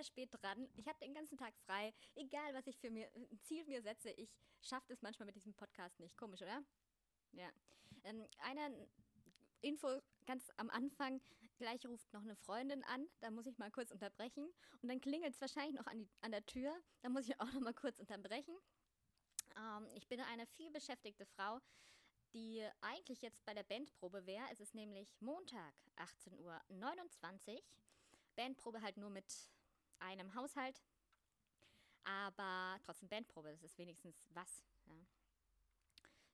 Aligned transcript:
mega 0.00 0.04
spät 0.04 0.30
dran. 0.32 0.68
Ich 0.76 0.88
habe 0.88 0.98
den 1.00 1.14
ganzen 1.14 1.36
Tag 1.36 1.56
frei. 1.58 1.92
Egal, 2.14 2.54
was 2.54 2.66
ich 2.66 2.78
für 2.78 2.90
mir, 2.90 3.10
ein 3.14 3.40
Ziel 3.42 3.64
mir 3.64 3.82
setze, 3.82 4.10
ich 4.10 4.30
schaffe 4.62 4.86
das 4.88 5.02
manchmal 5.02 5.26
mit 5.26 5.36
diesem 5.36 5.54
Podcast 5.54 5.98
nicht. 6.00 6.16
Komisch, 6.16 6.42
oder? 6.42 6.62
Ja. 7.32 7.48
Ähm, 8.04 8.26
eine 8.38 8.88
Info 9.60 10.00
ganz 10.26 10.50
am 10.56 10.70
Anfang, 10.70 11.20
gleich 11.58 11.84
ruft 11.86 12.10
noch 12.12 12.22
eine 12.22 12.36
Freundin 12.36 12.82
an, 12.84 13.06
da 13.20 13.30
muss 13.30 13.46
ich 13.46 13.58
mal 13.58 13.70
kurz 13.70 13.90
unterbrechen. 13.90 14.50
Und 14.80 14.88
dann 14.88 15.00
klingelt 15.00 15.34
es 15.34 15.40
wahrscheinlich 15.40 15.74
noch 15.74 15.86
an, 15.86 15.98
die, 15.98 16.08
an 16.22 16.32
der 16.32 16.46
Tür, 16.46 16.72
da 17.02 17.08
muss 17.08 17.28
ich 17.28 17.38
auch 17.40 17.52
noch 17.52 17.60
mal 17.60 17.74
kurz 17.74 17.98
unterbrechen. 17.98 18.56
Ähm, 19.56 19.86
ich 19.94 20.08
bin 20.08 20.20
eine 20.20 20.46
viel 20.46 20.70
beschäftigte 20.70 21.26
Frau, 21.26 21.58
die 22.32 22.66
eigentlich 22.80 23.20
jetzt 23.20 23.44
bei 23.44 23.52
der 23.52 23.64
Bandprobe 23.64 24.24
wäre. 24.24 24.44
Es 24.50 24.60
ist 24.60 24.74
nämlich 24.74 25.20
Montag, 25.20 25.74
18.29 25.96 27.54
Uhr. 27.54 27.62
Bandprobe 28.36 28.80
halt 28.80 28.96
nur 28.96 29.10
mit 29.10 29.50
einem 30.00 30.34
Haushalt, 30.34 30.82
aber 32.04 32.78
trotzdem 32.82 33.08
Bandprobe, 33.08 33.50
das 33.50 33.62
ist 33.62 33.78
wenigstens 33.78 34.26
was. 34.30 34.64
Ja. 34.86 34.94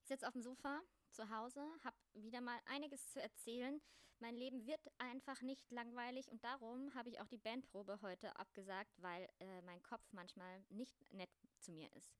Ich 0.00 0.08
sitze 0.08 0.26
auf 0.26 0.32
dem 0.32 0.42
Sofa 0.42 0.80
zu 1.10 1.28
Hause, 1.30 1.60
habe 1.84 1.96
wieder 2.14 2.40
mal 2.40 2.58
einiges 2.66 3.08
zu 3.08 3.20
erzählen. 3.20 3.80
Mein 4.18 4.36
Leben 4.36 4.66
wird 4.66 4.80
einfach 4.98 5.42
nicht 5.42 5.70
langweilig 5.70 6.30
und 6.30 6.42
darum 6.42 6.94
habe 6.94 7.10
ich 7.10 7.20
auch 7.20 7.28
die 7.28 7.38
Bandprobe 7.38 8.00
heute 8.00 8.34
abgesagt, 8.36 8.94
weil 9.02 9.28
äh, 9.40 9.62
mein 9.62 9.82
Kopf 9.82 10.06
manchmal 10.12 10.64
nicht 10.70 11.12
nett 11.12 11.30
zu 11.58 11.72
mir 11.72 11.92
ist. 11.94 12.16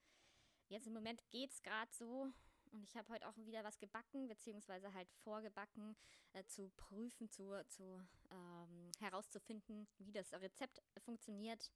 Jetzt 0.69 0.86
im 0.86 0.92
Moment 0.92 1.22
geht 1.31 1.53
es 1.53 1.62
gerade 1.62 1.92
so 1.94 2.33
und 2.72 2.83
ich 2.83 2.97
habe 2.97 3.09
heute 3.12 3.28
auch 3.28 3.36
wieder 3.36 3.64
was 3.64 3.78
gebacken, 3.78 4.28
beziehungsweise 4.28 4.92
halt 4.92 5.11
vorgebacken, 5.25 5.97
äh, 6.33 6.45
zu 6.45 6.70
prüfen, 6.77 7.31
zu, 7.31 7.53
zu 7.69 8.00
ähm, 8.31 8.92
herauszufinden, 8.98 9.86
wie 9.98 10.12
das 10.12 10.33
Rezept 10.33 10.83
funktioniert 11.05 11.70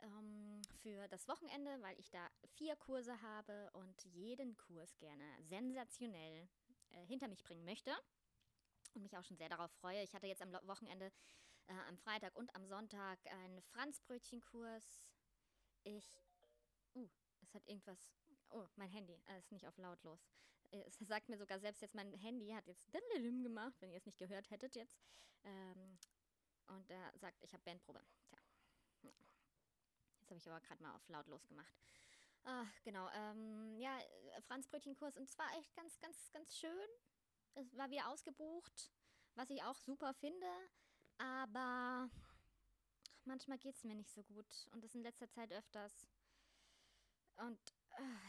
ähm, 0.00 0.62
für 0.82 1.08
das 1.08 1.28
Wochenende, 1.28 1.80
weil 1.82 1.98
ich 1.98 2.10
da 2.10 2.28
vier 2.54 2.76
Kurse 2.76 3.20
habe 3.22 3.70
und 3.72 4.04
jeden 4.04 4.56
Kurs 4.56 4.96
gerne 4.98 5.24
sensationell 5.42 6.48
äh, 6.90 7.06
hinter 7.06 7.28
mich 7.28 7.44
bringen 7.44 7.64
möchte 7.64 7.92
und 8.94 9.02
mich 9.02 9.16
auch 9.16 9.24
schon 9.24 9.36
sehr 9.36 9.48
darauf 9.48 9.70
freue. 9.72 10.02
Ich 10.02 10.14
hatte 10.14 10.26
jetzt 10.26 10.42
am 10.42 10.52
Wochenende, 10.66 11.12
äh, 11.66 11.72
am 11.88 11.98
Freitag 11.98 12.34
und 12.36 12.54
am 12.54 12.66
Sonntag 12.66 13.18
einen 13.26 13.62
Franzbrötchenkurs. 13.62 15.04
Ich, 15.84 16.10
uh, 16.94 17.08
es 17.42 17.54
hat 17.54 17.66
irgendwas, 17.66 17.98
oh, 18.50 18.66
mein 18.76 18.88
Handy, 18.90 19.20
äh, 19.26 19.38
ist 19.38 19.52
nicht 19.52 19.66
auf 19.66 19.76
lautlos. 19.78 20.20
Es 20.70 20.98
sagt 21.00 21.28
mir 21.28 21.38
sogar 21.38 21.58
selbst 21.60 21.80
jetzt, 21.82 21.94
mein 21.94 22.12
Handy 22.12 22.50
hat 22.50 22.66
jetzt 22.66 22.90
gemacht, 23.56 23.74
wenn 23.80 23.90
ihr 23.90 23.96
es 23.96 24.06
nicht 24.06 24.18
gehört 24.18 24.50
hättet 24.50 24.74
jetzt. 24.74 24.98
Ähm, 25.44 25.98
und 26.68 26.90
er 26.90 27.12
sagt, 27.18 27.42
ich 27.42 27.52
habe 27.52 27.62
Bandprobe. 27.62 28.02
Tja. 29.00 29.10
Jetzt 30.20 30.30
habe 30.30 30.38
ich 30.38 30.48
aber 30.48 30.60
gerade 30.60 30.82
mal 30.82 30.94
auf 30.94 31.08
lautlos 31.08 31.46
gemacht. 31.46 31.74
Ach, 32.44 32.66
genau. 32.84 33.08
Ähm, 33.12 33.76
ja, 33.78 33.98
Franzbrötchenkurs. 34.46 35.16
Und 35.16 35.30
zwar 35.30 35.46
echt 35.58 35.74
ganz, 35.74 35.98
ganz, 36.00 36.30
ganz 36.32 36.56
schön. 36.56 36.88
Es 37.54 37.76
war 37.76 37.90
wie 37.90 38.00
ausgebucht, 38.00 38.92
was 39.34 39.50
ich 39.50 39.62
auch 39.62 39.76
super 39.76 40.14
finde. 40.14 40.46
Aber 41.18 42.10
manchmal 43.24 43.58
geht 43.58 43.76
es 43.76 43.84
mir 43.84 43.94
nicht 43.94 44.12
so 44.12 44.22
gut. 44.22 44.68
Und 44.72 44.84
das 44.84 44.94
in 44.94 45.02
letzter 45.02 45.30
Zeit 45.30 45.52
öfters. 45.52 46.06
Und 47.36 47.58
äh, 47.70 47.75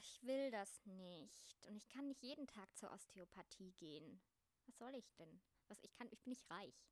ich 0.02 0.24
will 0.24 0.52
das 0.52 0.86
nicht. 0.86 1.66
Und 1.68 1.76
ich 1.76 1.88
kann 1.90 2.08
nicht 2.08 2.24
jeden 2.24 2.48
Tag 2.48 2.76
zur 2.78 2.92
Osteopathie 2.92 3.74
gehen. 3.74 4.22
Was 4.66 4.78
soll 4.78 4.96
ich 4.96 5.14
denn? 5.16 5.42
Was, 5.68 5.82
ich, 5.84 5.94
kann, 5.94 6.08
ich 6.12 6.22
bin 6.22 6.32
nicht 6.32 6.50
reich. 6.50 6.88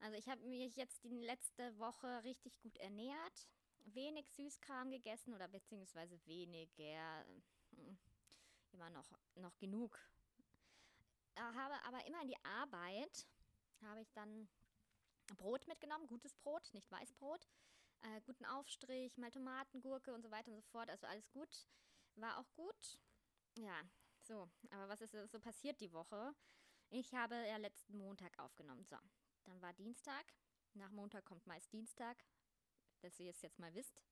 Also 0.00 0.16
ich 0.16 0.28
habe 0.28 0.42
mich 0.42 0.76
jetzt 0.76 1.02
die 1.04 1.20
letzte 1.20 1.76
Woche 1.78 2.22
richtig 2.24 2.58
gut 2.60 2.76
ernährt 2.78 3.48
wenig 3.94 4.30
Süßkram 4.30 4.90
gegessen 4.90 5.34
oder 5.34 5.48
beziehungsweise 5.48 6.18
weniger, 6.26 7.24
hm, 7.70 7.98
immer 8.72 8.90
noch, 8.90 9.10
noch 9.36 9.56
genug. 9.58 9.98
Äh, 11.34 11.40
habe 11.40 11.74
aber 11.84 12.04
immer 12.06 12.20
in 12.22 12.28
die 12.28 12.44
Arbeit, 12.44 13.26
habe 13.82 14.00
ich 14.00 14.12
dann 14.12 14.48
Brot 15.36 15.66
mitgenommen, 15.68 16.06
gutes 16.06 16.34
Brot, 16.34 16.68
nicht 16.72 16.90
Weißbrot, 16.90 17.48
äh, 18.02 18.20
guten 18.22 18.44
Aufstrich, 18.44 19.16
mal 19.16 19.30
Tomaten, 19.30 19.80
Gurke 19.80 20.12
und 20.14 20.22
so 20.22 20.30
weiter 20.30 20.50
und 20.50 20.56
so 20.56 20.62
fort, 20.62 20.88
also 20.90 21.06
alles 21.06 21.30
gut, 21.30 21.68
war 22.16 22.38
auch 22.38 22.52
gut. 22.54 22.98
Ja, 23.56 23.82
so, 24.22 24.48
aber 24.70 24.88
was 24.88 25.00
ist 25.00 25.12
so 25.30 25.40
passiert 25.40 25.80
die 25.80 25.92
Woche? 25.92 26.34
Ich 26.90 27.14
habe 27.14 27.34
ja 27.34 27.56
letzten 27.56 27.96
Montag 27.96 28.38
aufgenommen, 28.38 28.84
so, 28.84 28.96
dann 29.44 29.60
war 29.60 29.72
Dienstag, 29.74 30.32
nach 30.74 30.90
Montag 30.90 31.24
kommt 31.24 31.46
meist 31.46 31.72
Dienstag, 31.72 32.24
dass 33.00 33.18
ihr 33.20 33.30
es 33.30 33.42
jetzt 33.42 33.58
mal 33.58 33.74
wisst. 33.74 34.02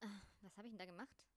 Äh, 0.00 0.06
was 0.40 0.56
habe 0.56 0.66
ich 0.66 0.72
denn 0.72 0.78
da 0.78 0.86
gemacht? 0.86 1.31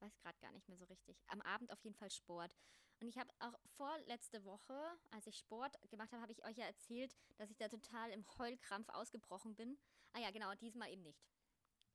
Weiß 0.00 0.16
gerade 0.18 0.38
gar 0.40 0.52
nicht 0.52 0.68
mehr 0.68 0.76
so 0.76 0.84
richtig. 0.84 1.22
Am 1.28 1.40
Abend 1.42 1.72
auf 1.72 1.82
jeden 1.84 1.96
Fall 1.96 2.10
Sport. 2.10 2.56
Und 3.00 3.08
ich 3.08 3.18
habe 3.18 3.30
auch 3.40 3.54
vorletzte 3.76 4.44
Woche, 4.44 4.78
als 5.10 5.26
ich 5.26 5.36
Sport 5.36 5.76
gemacht 5.90 6.12
habe, 6.12 6.22
habe 6.22 6.32
ich 6.32 6.44
euch 6.44 6.56
ja 6.56 6.66
erzählt, 6.66 7.14
dass 7.36 7.50
ich 7.50 7.56
da 7.56 7.68
total 7.68 8.10
im 8.10 8.24
Heulkrampf 8.38 8.88
ausgebrochen 8.88 9.54
bin. 9.54 9.78
Ah 10.12 10.20
ja, 10.20 10.30
genau, 10.30 10.54
diesmal 10.54 10.90
eben 10.90 11.02
nicht. 11.02 11.22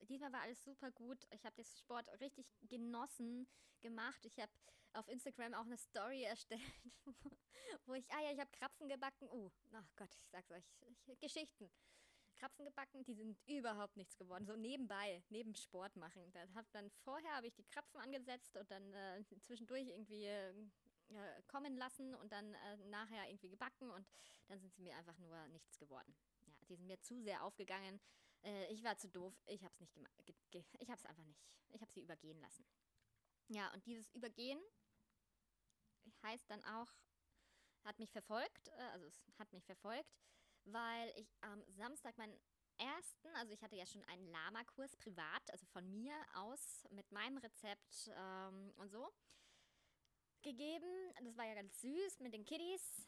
Diesmal 0.01 0.31
war 0.31 0.41
alles 0.41 0.63
super 0.63 0.91
gut. 0.91 1.25
Ich 1.31 1.45
habe 1.45 1.55
den 1.55 1.65
Sport 1.65 2.07
richtig 2.19 2.47
genossen 2.61 3.47
gemacht. 3.81 4.25
Ich 4.25 4.39
habe 4.39 4.51
auf 4.93 5.07
Instagram 5.07 5.53
auch 5.53 5.66
eine 5.66 5.77
Story 5.77 6.23
erstellt, 6.23 6.61
wo 7.85 7.93
ich, 7.93 8.11
ah 8.11 8.21
ja, 8.21 8.31
ich 8.31 8.39
habe 8.39 8.51
Krapfen 8.51 8.87
gebacken. 8.87 9.29
Oh, 9.29 9.51
ach 9.73 9.95
Gott, 9.95 10.16
ich 10.21 10.29
sag's 10.29 10.51
euch, 10.51 10.63
ich, 10.87 11.19
Geschichten. 11.19 11.69
Krapfen 12.39 12.66
gebacken, 12.66 13.03
die 13.03 13.13
sind 13.13 13.38
überhaupt 13.47 13.97
nichts 13.97 14.17
geworden. 14.17 14.45
So 14.45 14.55
nebenbei, 14.55 15.22
neben 15.29 15.53
Sport 15.55 15.95
machen. 15.97 16.31
Da 16.31 16.41
hab 16.55 16.72
dann 16.72 16.89
vorher 16.89 17.35
habe 17.35 17.47
ich 17.47 17.55
die 17.55 17.66
Krapfen 17.66 18.00
angesetzt 18.00 18.55
und 18.55 18.72
dann 18.72 18.94
äh, 18.94 19.23
zwischendurch 19.41 19.88
irgendwie 19.89 20.25
äh, 20.25 20.53
kommen 21.47 21.75
lassen 21.75 22.16
und 22.16 22.31
dann 22.31 22.53
äh, 22.53 22.78
nachher 22.85 23.28
irgendwie 23.28 23.49
gebacken 23.49 23.89
und 23.89 24.07
dann 24.47 24.59
sind 24.59 24.73
sie 24.73 24.81
mir 24.81 24.95
einfach 24.95 25.17
nur 25.17 25.47
nichts 25.49 25.78
geworden. 25.78 26.16
Ja, 26.45 26.53
die 26.69 26.75
sind 26.75 26.88
mir 26.88 26.99
zu 27.01 27.22
sehr 27.22 27.44
aufgegangen. 27.44 27.99
Äh, 28.44 28.72
ich 28.72 28.83
war 28.83 28.97
zu 28.97 29.09
doof. 29.09 29.33
Ich 29.45 29.63
habe 29.63 29.73
es 29.73 29.79
nicht 29.81 29.94
gemacht. 29.94 30.13
Ich 30.51 30.89
habe 30.89 30.99
es 30.99 31.05
einfach 31.05 31.25
nicht. 31.25 31.41
Ich 31.69 31.81
habe 31.81 31.91
sie 31.91 32.01
übergehen 32.01 32.39
lassen. 32.39 32.66
Ja, 33.49 33.73
und 33.73 33.85
dieses 33.85 34.09
Übergehen 34.11 34.59
heißt 36.23 36.49
dann 36.49 36.63
auch, 36.66 36.88
hat 37.83 37.99
mich 37.99 38.11
verfolgt, 38.11 38.67
äh, 38.69 38.81
also 38.94 39.07
es 39.07 39.39
hat 39.39 39.51
mich 39.53 39.66
verfolgt, 39.66 40.19
weil 40.72 41.12
ich 41.16 41.35
am 41.41 41.63
Samstag 41.75 42.18
meinen 42.18 42.38
ersten, 42.78 43.28
also 43.35 43.53
ich 43.53 43.62
hatte 43.62 43.75
ja 43.75 43.85
schon 43.85 44.03
einen 44.06 44.28
Lama-Kurs 44.28 44.96
privat, 44.97 45.52
also 45.52 45.66
von 45.68 45.90
mir 45.91 46.13
aus 46.35 46.85
mit 46.91 47.12
meinem 47.12 47.38
Rezept 47.38 48.09
ähm, 48.16 48.74
und 48.78 48.90
so 48.90 49.12
gegeben. 50.41 51.13
Das 51.24 51.38
war 51.38 51.46
ja 51.46 51.56
ganz 51.56 51.79
süß 51.81 52.19
mit 52.22 52.34
den 52.34 52.46
Kiddies. 52.46 53.08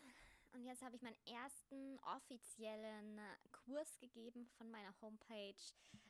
Und 0.54 0.66
jetzt 0.66 0.82
habe 0.82 0.96
ich 0.96 1.02
meinen 1.02 1.18
ersten 1.26 1.98
offiziellen 2.00 3.20
Kurs 3.52 3.98
gegeben 4.00 4.46
von 4.58 4.70
meiner 4.70 4.94
Homepage 5.02 5.56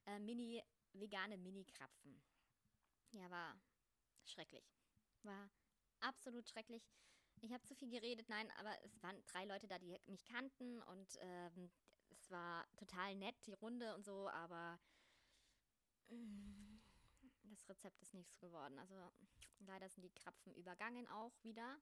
äh, 0.08 0.18
Mini 0.20 0.64
vegane 0.94 1.38
Mini-Krapfen. 1.38 2.22
Ja, 3.12 3.30
war 3.30 3.62
schrecklich. 4.24 4.66
War 5.24 5.50
absolut 6.00 6.50
schrecklich. 6.50 6.90
Ich 7.44 7.52
habe 7.52 7.64
zu 7.64 7.74
viel 7.76 7.90
geredet, 7.90 8.30
nein, 8.30 8.52
aber 8.60 8.72
es 8.84 9.02
waren 9.02 9.20
drei 9.26 9.46
Leute 9.46 9.68
da, 9.68 9.80
die 9.80 10.00
mich 10.06 10.24
kannten 10.26 10.80
und 10.84 11.18
ähm, 11.22 11.72
es 12.10 12.30
war 12.30 12.68
total 12.78 13.16
nett, 13.16 13.36
die 13.48 13.54
Runde 13.54 13.96
und 13.96 14.06
so, 14.06 14.30
aber 14.30 14.80
mm, 16.10 16.80
das 17.44 17.68
Rezept 17.68 18.00
ist 18.02 18.14
nichts 18.14 18.38
geworden. 18.38 18.78
Also 18.78 18.96
leider 19.60 19.90
sind 19.90 20.04
die 20.04 20.14
Krapfen 20.14 20.54
übergangen 20.54 21.08
auch 21.08 21.34
wieder, 21.44 21.80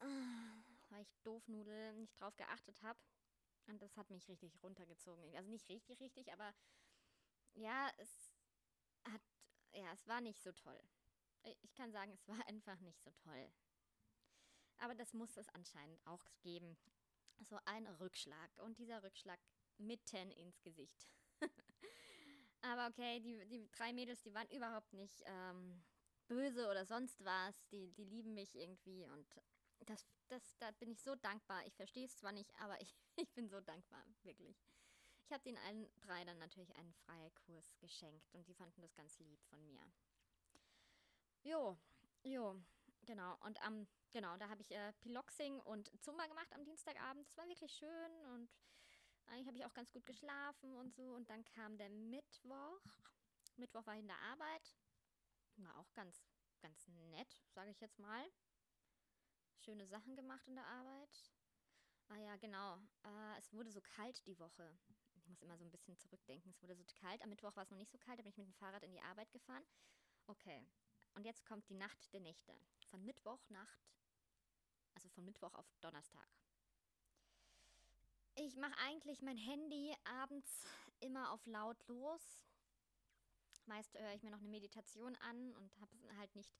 weil 0.00 1.02
ich 1.02 1.16
Doofnudel 1.22 1.92
nicht 1.94 2.20
drauf 2.20 2.36
geachtet 2.36 2.82
habe. 2.82 2.98
Und 3.68 3.80
das 3.82 3.96
hat 3.96 4.10
mich 4.10 4.28
richtig 4.28 4.60
runtergezogen. 4.62 5.36
Also 5.36 5.50
nicht 5.50 5.68
richtig, 5.68 6.00
richtig, 6.00 6.32
aber 6.32 6.52
ja, 7.54 7.90
es 7.98 8.32
hat, 9.08 9.22
ja, 9.72 9.92
es 9.92 10.06
war 10.06 10.20
nicht 10.20 10.40
so 10.40 10.52
toll. 10.52 10.80
Ich 11.62 11.74
kann 11.74 11.92
sagen, 11.92 12.12
es 12.12 12.26
war 12.26 12.38
einfach 12.48 12.78
nicht 12.80 13.00
so 13.02 13.10
toll. 13.12 13.52
Aber 14.78 14.94
das 14.94 15.12
muss 15.14 15.36
es 15.36 15.48
anscheinend 15.50 16.04
auch 16.06 16.24
geben. 16.40 16.76
So 17.40 17.58
ein 17.64 17.86
Rückschlag. 17.86 18.50
Und 18.58 18.78
dieser 18.78 19.02
Rückschlag 19.02 19.40
mitten 19.78 20.30
ins 20.32 20.60
Gesicht. 20.62 21.08
Aber 22.62 22.88
okay, 22.88 23.20
die, 23.20 23.46
die 23.46 23.70
drei 23.70 23.92
Mädels, 23.92 24.22
die 24.22 24.34
waren 24.34 24.48
überhaupt 24.48 24.92
nicht 24.92 25.22
ähm, 25.26 25.84
böse 26.26 26.68
oder 26.68 26.84
sonst 26.84 27.24
was. 27.24 27.66
Die, 27.68 27.92
die 27.92 28.04
lieben 28.04 28.34
mich 28.34 28.54
irgendwie 28.54 29.04
und 29.04 29.26
das, 29.84 30.06
das, 30.28 30.56
da 30.58 30.70
bin 30.72 30.90
ich 30.90 31.02
so 31.02 31.14
dankbar. 31.16 31.64
Ich 31.66 31.74
verstehe 31.74 32.06
es 32.06 32.16
zwar 32.16 32.32
nicht, 32.32 32.52
aber 32.60 32.80
ich, 32.80 32.94
ich 33.16 33.32
bin 33.32 33.48
so 33.48 33.60
dankbar, 33.60 34.04
wirklich. 34.22 34.56
Ich 35.24 35.32
habe 35.32 35.42
den 35.42 35.58
allen 35.58 35.88
drei 36.00 36.24
dann 36.24 36.38
natürlich 36.38 36.74
einen 36.76 36.92
Freikurs 36.92 37.76
geschenkt 37.78 38.32
und 38.32 38.46
die 38.46 38.54
fanden 38.54 38.80
das 38.80 38.94
ganz 38.94 39.18
lieb 39.18 39.42
von 39.44 39.64
mir. 39.64 39.82
Jo, 41.42 41.76
jo, 42.22 42.60
genau. 43.02 43.36
Und 43.44 43.60
am 43.62 43.88
Genau, 44.12 44.36
da 44.38 44.48
habe 44.48 44.62
ich 44.62 44.70
äh, 44.70 44.92
Piloxing 45.00 45.60
und 45.60 45.90
Zumba 46.02 46.26
gemacht 46.26 46.52
am 46.54 46.64
Dienstagabend. 46.64 47.26
Das 47.26 47.36
war 47.36 47.48
wirklich 47.48 47.72
schön 47.72 48.26
und 48.34 48.48
Eigentlich 49.28 49.46
habe 49.48 49.56
ich 49.58 49.64
auch 49.64 49.74
ganz 49.74 49.92
gut 49.92 50.06
geschlafen 50.06 50.74
und 50.76 50.94
so. 50.94 51.02
Und 51.14 51.28
dann 51.30 51.44
kam 51.44 51.76
der 51.76 51.90
Mittwoch. 51.90 52.80
Mittwoch 53.56 53.86
war 53.86 53.94
ich 53.94 54.00
in 54.00 54.06
der 54.06 54.20
Arbeit. 54.20 54.76
War 55.56 55.76
auch 55.78 55.92
ganz, 55.94 56.22
ganz 56.60 56.86
nett, 57.10 57.42
sage 57.50 57.70
ich 57.70 57.80
jetzt 57.80 57.98
mal. 57.98 58.24
Schöne 59.58 59.86
Sachen 59.86 60.14
gemacht 60.16 60.46
in 60.46 60.54
der 60.54 60.66
Arbeit. 60.66 61.32
Ah 62.08 62.18
ja, 62.18 62.36
genau. 62.36 62.76
Äh, 63.04 63.38
es 63.38 63.52
wurde 63.52 63.70
so 63.70 63.80
kalt 63.80 64.24
die 64.26 64.38
Woche. 64.38 64.78
Ich 65.14 65.26
muss 65.26 65.42
immer 65.42 65.56
so 65.56 65.64
ein 65.64 65.70
bisschen 65.70 65.96
zurückdenken. 65.96 66.50
Es 66.50 66.62
wurde 66.62 66.76
so 66.76 66.84
kalt. 67.00 67.22
Am 67.22 67.30
Mittwoch 67.30 67.56
war 67.56 67.64
es 67.64 67.70
noch 67.70 67.78
nicht 67.78 67.90
so 67.90 67.98
kalt. 67.98 68.18
Da 68.18 68.22
bin 68.22 68.30
ich 68.30 68.36
mit 68.36 68.46
dem 68.46 68.54
Fahrrad 68.54 68.84
in 68.84 68.92
die 68.92 69.00
Arbeit 69.00 69.32
gefahren. 69.32 69.64
Okay. 70.28 70.64
Und 71.14 71.24
jetzt 71.24 71.44
kommt 71.46 71.68
die 71.68 71.74
Nacht 71.74 72.12
der 72.12 72.20
Nächte. 72.20 72.54
Von 72.90 73.04
Mittwochnacht, 73.04 73.90
also 74.94 75.08
von 75.10 75.24
Mittwoch 75.24 75.54
auf 75.54 75.66
Donnerstag. 75.80 76.28
Ich 78.36 78.56
mache 78.56 78.76
eigentlich 78.78 79.22
mein 79.22 79.38
Handy 79.38 79.96
abends 80.04 80.60
immer 81.00 81.32
auf 81.32 81.44
lautlos. 81.46 82.22
Meist 83.66 83.98
höre 83.98 84.12
ich 84.12 84.22
mir 84.22 84.30
noch 84.30 84.38
eine 84.38 84.48
Meditation 84.48 85.16
an 85.16 85.54
und 85.54 85.80
habe 85.80 85.90
es 85.94 86.16
halt 86.18 86.34
nicht 86.36 86.52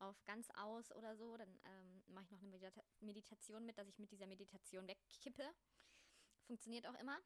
auf 0.00 0.22
ganz 0.24 0.50
aus 0.50 0.92
oder 0.92 1.16
so. 1.16 1.36
Dann 1.36 1.48
ähm, 1.64 2.02
mache 2.08 2.24
ich 2.24 2.30
noch 2.30 2.40
eine 2.40 2.48
Medita 2.48 2.82
Meditation 3.00 3.64
mit, 3.64 3.78
dass 3.78 3.88
ich 3.88 3.98
mit 3.98 4.10
dieser 4.10 4.26
Meditation 4.26 4.86
wegkippe. 4.88 5.48
Funktioniert 6.46 6.86
auch 6.86 6.98
immer. 7.00 7.18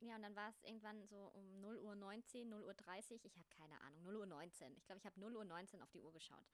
Ja, 0.00 0.16
und 0.16 0.22
dann 0.22 0.34
war 0.34 0.48
es 0.48 0.60
irgendwann 0.62 1.06
so 1.06 1.30
um 1.34 1.60
0 1.60 1.78
Uhr 1.78 1.94
19, 1.94 2.48
0 2.48 2.62
Uhr 2.62 2.74
30. 2.74 3.24
Ich 3.24 3.38
habe 3.38 3.48
keine 3.50 3.80
Ahnung, 3.82 4.02
0 4.02 4.16
Uhr 4.16 4.26
19. 4.26 4.76
Ich 4.76 4.84
glaube, 4.86 4.98
ich 4.98 5.06
habe 5.06 5.20
0 5.20 5.36
Uhr 5.36 5.44
19 5.44 5.80
auf 5.80 5.90
die 5.90 6.00
Uhr 6.00 6.12
geschaut. 6.12 6.48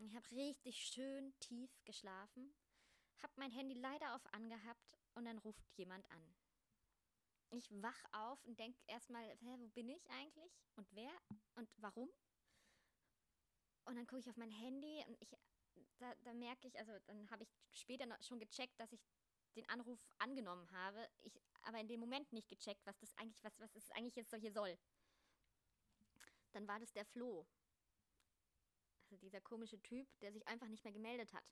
Ich 0.00 0.14
habe 0.14 0.30
richtig 0.30 0.76
schön 0.76 1.36
tief 1.40 1.70
geschlafen, 1.84 2.54
habe 3.20 3.32
mein 3.36 3.50
Handy 3.50 3.74
leider 3.74 4.14
auf 4.14 4.32
angehabt 4.32 4.96
und 5.14 5.24
dann 5.24 5.38
ruft 5.38 5.64
jemand 5.76 6.08
an. 6.10 6.36
Ich 7.50 7.68
wach 7.82 8.04
auf 8.12 8.44
und 8.44 8.58
denke 8.60 8.78
erstmal, 8.86 9.36
wo 9.40 9.56
bin 9.74 9.88
ich 9.88 10.08
eigentlich? 10.10 10.52
Und 10.76 10.86
wer? 10.92 11.10
Und 11.56 11.68
warum? 11.78 12.08
Und 13.86 13.96
dann 13.96 14.06
gucke 14.06 14.20
ich 14.20 14.30
auf 14.30 14.36
mein 14.36 14.52
Handy 14.52 15.02
und 15.08 15.16
ich, 15.20 15.30
da, 15.98 16.14
da 16.22 16.32
merke 16.32 16.68
ich, 16.68 16.78
also 16.78 16.92
dann 17.06 17.28
habe 17.30 17.42
ich 17.42 17.50
später 17.72 18.06
schon 18.20 18.38
gecheckt, 18.38 18.78
dass 18.78 18.92
ich 18.92 19.00
den 19.56 19.68
Anruf 19.68 19.98
angenommen 20.18 20.70
habe, 20.70 21.08
ich 21.22 21.40
aber 21.62 21.80
in 21.80 21.88
dem 21.88 21.98
Moment 21.98 22.32
nicht 22.32 22.48
gecheckt, 22.48 22.86
was 22.86 22.98
das 22.98 23.12
eigentlich, 23.16 23.42
was, 23.42 23.58
was 23.58 23.74
es 23.74 23.90
eigentlich 23.90 24.14
jetzt 24.14 24.30
so 24.30 24.36
hier 24.36 24.52
soll. 24.52 24.78
Dann 26.52 26.68
war 26.68 26.78
das 26.78 26.92
der 26.92 27.04
Flo. 27.04 27.46
Also 29.10 29.16
dieser 29.16 29.40
komische 29.40 29.80
Typ, 29.82 30.06
der 30.20 30.32
sich 30.32 30.46
einfach 30.46 30.68
nicht 30.68 30.84
mehr 30.84 30.92
gemeldet 30.92 31.32
hat. 31.32 31.44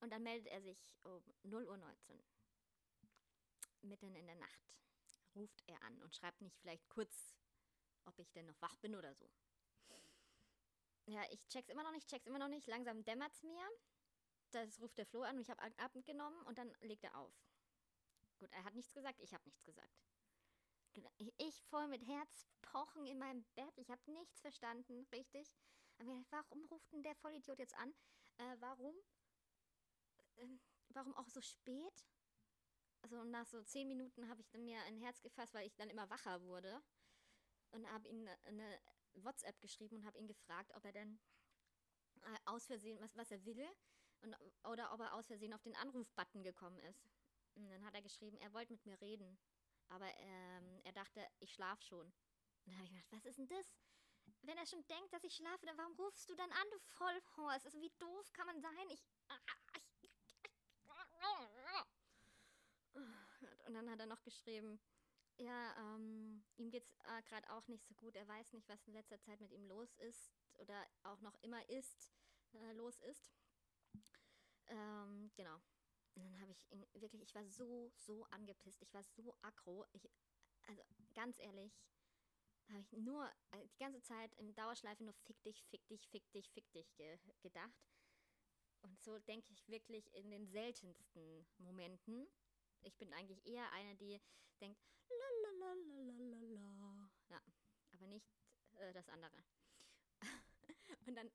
Und 0.00 0.10
dann 0.10 0.22
meldet 0.22 0.46
er 0.46 0.62
sich 0.62 0.78
um 1.02 1.22
0 1.42 1.66
Uhr 1.66 1.76
19. 1.76 2.22
Mitten 3.82 4.14
in 4.14 4.26
der 4.26 4.36
Nacht 4.36 4.74
ruft 5.34 5.62
er 5.66 5.82
an 5.82 6.00
und 6.02 6.14
schreibt 6.14 6.40
nicht 6.40 6.56
vielleicht 6.58 6.88
kurz, 6.88 7.34
ob 8.04 8.18
ich 8.18 8.30
denn 8.32 8.46
noch 8.46 8.60
wach 8.60 8.76
bin 8.76 8.94
oder 8.94 9.14
so. 9.14 9.28
Ja, 11.06 11.22
ich 11.30 11.46
check's 11.48 11.70
immer 11.70 11.82
noch 11.82 11.92
nicht, 11.92 12.08
check's 12.08 12.26
immer 12.26 12.38
noch 12.38 12.48
nicht. 12.48 12.66
Langsam 12.66 13.02
dämmert's 13.02 13.42
mir. 13.42 13.66
Das 14.50 14.78
ruft 14.80 14.98
der 14.98 15.06
Flo 15.06 15.22
an 15.22 15.36
und 15.36 15.42
ich 15.42 15.50
habe 15.50 15.62
abgenommen 15.78 16.40
und 16.42 16.58
dann 16.58 16.72
legt 16.80 17.04
er 17.04 17.16
auf. 17.16 17.34
Gut, 18.38 18.52
er 18.52 18.64
hat 18.64 18.74
nichts 18.74 18.94
gesagt, 18.94 19.20
ich 19.20 19.34
habe 19.34 19.44
nichts 19.44 19.64
gesagt. 19.64 19.98
Genau, 20.94 21.10
ich 21.36 21.62
voll 21.62 21.86
mit 21.88 22.06
Herzpochen 22.06 23.06
in 23.06 23.18
meinem 23.18 23.44
Bett, 23.54 23.76
ich 23.76 23.90
habe 23.90 24.10
nichts 24.10 24.40
verstanden, 24.40 25.06
richtig? 25.12 25.54
Warum 25.98 26.64
ruft 26.66 26.92
denn 26.92 27.02
der 27.02 27.14
Vollidiot 27.16 27.58
jetzt 27.58 27.74
an? 27.74 27.92
Äh, 28.38 28.56
warum 28.60 28.94
ähm, 30.38 30.60
warum 30.90 31.14
auch 31.14 31.28
so 31.28 31.40
spät? 31.40 32.06
Also 33.02 33.22
nach 33.24 33.46
so 33.46 33.62
zehn 33.62 33.88
Minuten 33.88 34.28
habe 34.28 34.40
ich 34.40 34.52
mir 34.54 34.80
ein 34.82 34.96
Herz 34.98 35.20
gefasst, 35.20 35.54
weil 35.54 35.66
ich 35.66 35.76
dann 35.76 35.90
immer 35.90 36.08
wacher 36.10 36.42
wurde. 36.42 36.82
Und 37.70 37.90
habe 37.90 38.08
ihm 38.08 38.26
eine 38.44 38.80
WhatsApp 39.14 39.60
geschrieben 39.60 39.96
und 39.96 40.06
habe 40.06 40.18
ihn 40.18 40.26
gefragt, 40.26 40.72
ob 40.74 40.84
er 40.84 40.92
denn 40.92 41.20
äh, 42.22 42.38
aus 42.46 42.66
Versehen, 42.66 42.98
was, 43.00 43.14
was 43.16 43.30
er 43.30 43.44
will, 43.44 43.68
und, 44.22 44.34
oder 44.64 44.92
ob 44.92 45.00
er 45.00 45.14
aus 45.14 45.26
Versehen 45.26 45.52
auf 45.52 45.62
den 45.62 45.76
Anrufbutton 45.76 46.42
gekommen 46.42 46.78
ist. 46.80 47.06
Und 47.54 47.68
dann 47.68 47.84
hat 47.84 47.94
er 47.94 48.02
geschrieben, 48.02 48.38
er 48.38 48.52
wollte 48.52 48.72
mit 48.72 48.86
mir 48.86 49.00
reden. 49.00 49.38
Aber 49.88 50.06
ähm, 50.16 50.80
er 50.84 50.92
dachte, 50.92 51.26
ich 51.40 51.52
schlafe 51.52 51.82
schon. 51.82 52.06
Und 52.06 52.14
dann 52.66 52.76
habe 52.76 52.84
ich 52.84 52.90
gedacht, 52.90 53.12
was 53.12 53.24
ist 53.26 53.38
denn 53.38 53.48
das? 53.48 53.74
Wenn 54.48 54.56
er 54.56 54.64
schon 54.64 54.86
denkt, 54.86 55.12
dass 55.12 55.22
ich 55.24 55.36
schlafe, 55.36 55.66
dann 55.66 55.76
warum 55.76 55.94
rufst 55.96 56.30
du 56.30 56.34
dann 56.34 56.50
an, 56.50 56.66
du 56.70 56.78
Vollhorst? 56.78 57.66
Also 57.66 57.82
wie 57.82 57.92
doof 57.98 58.32
kann 58.32 58.46
man 58.46 58.58
sein? 58.62 58.88
Ich, 58.88 59.04
ah, 59.28 59.36
und 63.66 63.74
dann 63.74 63.90
hat 63.90 64.00
er 64.00 64.06
noch 64.06 64.22
geschrieben, 64.22 64.80
ja, 65.36 65.76
ähm, 65.76 66.42
ihm 66.56 66.70
geht 66.70 66.84
es 66.84 66.94
äh, 67.04 67.22
gerade 67.24 67.50
auch 67.50 67.68
nicht 67.68 67.84
so 67.84 67.92
gut. 67.92 68.16
Er 68.16 68.26
weiß 68.26 68.54
nicht, 68.54 68.66
was 68.70 68.82
in 68.86 68.94
letzter 68.94 69.20
Zeit 69.20 69.38
mit 69.42 69.52
ihm 69.52 69.66
los 69.66 69.94
ist 69.96 70.32
oder 70.54 70.86
auch 71.02 71.20
noch 71.20 71.34
immer 71.42 71.68
ist, 71.68 72.10
äh, 72.54 72.72
los 72.72 73.00
ist. 73.00 73.30
Ähm, 74.68 75.30
genau. 75.36 75.60
Und 76.14 76.24
dann 76.24 76.40
habe 76.40 76.52
ich 76.52 76.72
ihn 76.72 76.86
wirklich, 76.94 77.20
ich 77.20 77.34
war 77.34 77.44
so, 77.44 77.92
so 77.98 78.24
angepisst. 78.30 78.80
Ich 78.80 78.94
war 78.94 79.04
so 79.04 79.36
aggro. 79.42 79.84
Ich, 79.92 80.08
also 80.68 80.82
ganz 81.12 81.38
ehrlich, 81.38 81.78
habe 82.68 82.80
ich 82.80 82.92
nur 82.92 83.26
äh, 83.52 83.66
die 83.68 83.78
ganze 83.78 84.02
Zeit 84.02 84.34
im 84.34 84.54
Dauerschleife 84.54 85.04
nur 85.04 85.14
fick 85.14 85.42
dich, 85.42 85.62
fick 85.64 85.86
dich, 85.88 86.06
fick 86.08 86.30
dich, 86.32 86.50
fick 86.50 86.70
dich 86.72 86.94
ge 86.96 87.18
gedacht. 87.40 87.88
Und 88.82 89.02
so 89.02 89.18
denke 89.18 89.52
ich 89.52 89.68
wirklich 89.68 90.12
in 90.14 90.30
den 90.30 90.46
seltensten 90.46 91.46
Momenten. 91.58 92.28
Ich 92.82 92.96
bin 92.96 93.12
eigentlich 93.12 93.44
eher 93.46 93.70
eine, 93.72 93.96
die 93.96 94.20
denkt, 94.60 94.80
la 95.08 95.16
la 95.42 95.50
la 95.58 95.74
la 95.74 96.10
la 96.10 96.46
la. 96.46 97.10
Ja, 97.28 97.42
aber 97.92 98.06
nicht 98.06 98.30
äh, 98.74 98.92
das 98.92 99.08
andere. 99.08 99.44
Und 101.06 101.14
dann 101.14 101.30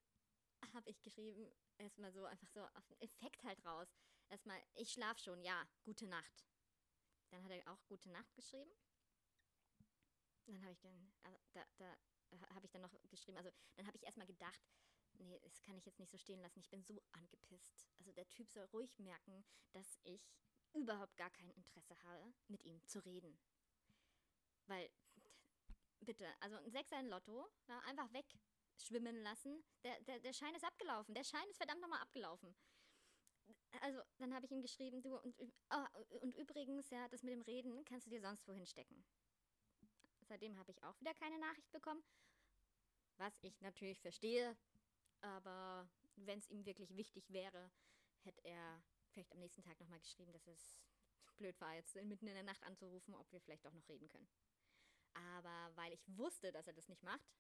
habe 0.74 0.90
ich 0.90 1.02
geschrieben, 1.02 1.52
erstmal 1.78 2.12
so 2.12 2.26
einfach 2.26 2.48
so 2.48 2.62
auf 2.62 2.86
den 2.88 3.02
Effekt 3.02 3.44
halt 3.44 3.64
raus. 3.66 3.88
Erstmal, 4.30 4.62
ich 4.76 4.92
schlaf 4.92 5.20
schon, 5.20 5.42
ja, 5.44 5.68
gute 5.84 6.08
Nacht. 6.08 6.46
Dann 7.30 7.44
hat 7.44 7.52
er 7.52 7.72
auch 7.72 7.86
gute 7.88 8.10
Nacht 8.10 8.34
geschrieben. 8.36 8.72
Dann 10.46 10.62
habe 10.62 10.74
ich 10.74 10.80
dann, 10.82 11.14
also 11.24 11.38
da, 11.54 11.66
da 11.78 11.98
habe 12.54 12.66
ich 12.66 12.72
dann 12.72 12.82
noch 12.82 12.94
geschrieben, 13.10 13.38
also 13.38 13.52
dann 13.76 13.88
habe 13.88 13.98
ich 13.98 14.04
erstmal 14.04 14.28
gedacht, 14.28 14.62
nee, 15.14 15.40
das 15.44 15.62
kann 15.62 15.78
ich 15.78 15.86
jetzt 15.86 16.00
nicht 16.00 16.12
so 16.12 16.18
stehen 16.18 16.42
lassen. 16.42 16.60
Ich 16.60 16.70
bin 16.70 16.84
so 16.84 17.02
angepisst. 17.12 17.88
Also 18.00 18.12
der 18.12 18.28
Typ 18.30 18.50
soll 18.50 18.66
ruhig 18.66 18.98
merken, 19.00 19.46
dass 19.72 20.00
ich 20.04 20.34
überhaupt 20.74 21.16
gar 21.18 21.30
kein 21.30 21.52
Interesse 21.52 21.96
habe, 22.04 22.34
mit 22.48 22.64
ihm 22.64 22.84
zu 22.88 23.04
reden. 23.06 23.40
Weil, 24.66 24.90
bitte, 26.00 26.28
also 26.40 26.58
ein 26.58 26.72
Sechser 26.72 27.00
in 27.00 27.08
Lotto, 27.08 27.48
na, 27.68 27.80
einfach 27.82 28.10
wegschwimmen 28.14 29.22
lassen. 29.22 29.64
Der, 29.84 30.02
der, 30.02 30.20
der 30.20 30.34
Schein 30.34 30.56
ist 30.56 30.64
abgelaufen. 30.64 31.14
Der 31.14 31.24
Schein 31.24 31.48
ist 31.50 31.58
verdammt 31.58 31.82
nochmal 31.82 32.02
abgelaufen. 32.02 32.56
Also, 33.82 34.02
dann 34.18 34.34
habe 34.34 34.46
ich 34.46 34.52
ihm 34.52 34.62
geschrieben, 34.62 35.02
du, 35.02 35.18
und, 35.18 35.36
oh, 35.72 36.20
und 36.22 36.36
übrigens, 36.38 36.90
ja, 36.90 37.08
das 37.10 37.24
mit 37.24 37.34
dem 37.34 37.42
Reden 37.42 37.84
kannst 37.86 38.06
du 38.06 38.12
dir 38.12 38.22
sonst 38.22 38.48
wohin 38.48 38.66
stecken. 38.66 39.04
Seitdem 40.34 40.58
habe 40.58 40.72
ich 40.72 40.82
auch 40.82 41.00
wieder 41.00 41.14
keine 41.14 41.38
Nachricht 41.38 41.72
bekommen. 41.72 42.04
Was 43.18 43.38
ich 43.44 43.62
natürlich 43.62 44.00
verstehe, 44.02 44.58
aber 45.22 45.88
wenn 46.16 46.40
es 46.40 46.50
ihm 46.50 46.66
wirklich 46.66 46.98
wichtig 46.98 47.32
wäre, 47.32 47.72
hätte 48.24 48.44
er 48.44 48.84
vielleicht 49.12 49.32
am 49.32 49.38
nächsten 49.38 49.62
Tag 49.62 49.80
nochmal 49.80 50.00
geschrieben, 50.00 50.32
dass 50.32 50.48
es 50.48 50.76
blöd 51.38 51.62
war, 51.62 51.76
jetzt 51.76 51.94
mitten 51.98 52.26
in 52.26 52.34
der 52.34 52.42
Nacht 52.42 52.64
anzurufen, 52.64 53.14
ob 53.14 53.32
wir 53.32 53.42
vielleicht 53.42 53.64
auch 53.68 53.74
noch 53.74 53.88
reden 53.88 54.10
können. 54.10 54.28
Aber 55.14 55.70
weil 55.76 55.94
ich 55.94 56.02
wusste, 56.18 56.52
dass 56.52 56.66
er 56.66 56.74
das 56.74 56.90
nicht 56.90 57.04
macht, 57.04 57.32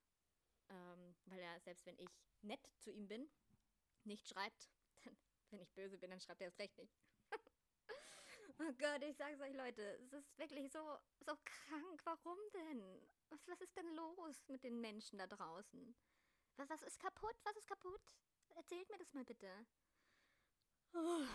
ähm, 0.69 1.15
weil 1.25 1.39
er, 1.39 1.59
selbst 1.61 1.87
wenn 1.87 1.97
ich 1.97 2.11
nett 2.43 2.61
zu 2.77 2.91
ihm 2.91 3.07
bin, 3.07 3.27
nicht 4.03 4.27
schreibt, 4.27 4.69
dann, 5.03 5.17
wenn 5.49 5.61
ich 5.61 5.73
böse 5.73 5.97
bin, 5.97 6.11
dann 6.11 6.21
schreibt 6.21 6.41
er 6.41 6.49
es 6.49 6.59
recht 6.59 6.77
nicht. 6.77 6.93
Oh 8.67 8.73
Gott, 8.77 9.03
ich 9.03 9.17
sag's 9.17 9.39
euch, 9.41 9.53
Leute, 9.53 9.81
es 10.03 10.13
ist 10.13 10.37
wirklich 10.37 10.71
so, 10.71 10.79
so 11.25 11.33
krank. 11.43 12.01
Warum 12.05 12.37
denn? 12.53 12.83
Was, 13.29 13.47
was 13.47 13.61
ist 13.61 13.75
denn 13.75 13.87
los 13.95 14.47
mit 14.47 14.63
den 14.63 14.79
Menschen 14.79 15.17
da 15.17 15.27
draußen? 15.27 15.95
Was, 16.57 16.69
was 16.69 16.83
ist 16.83 16.99
kaputt? 16.99 17.35
Was 17.43 17.57
ist 17.57 17.67
kaputt? 17.67 18.01
Erzählt 18.55 18.89
mir 18.89 18.97
das 18.97 19.13
mal 19.13 19.25
bitte. 19.25 19.49
Oh, 20.93 21.25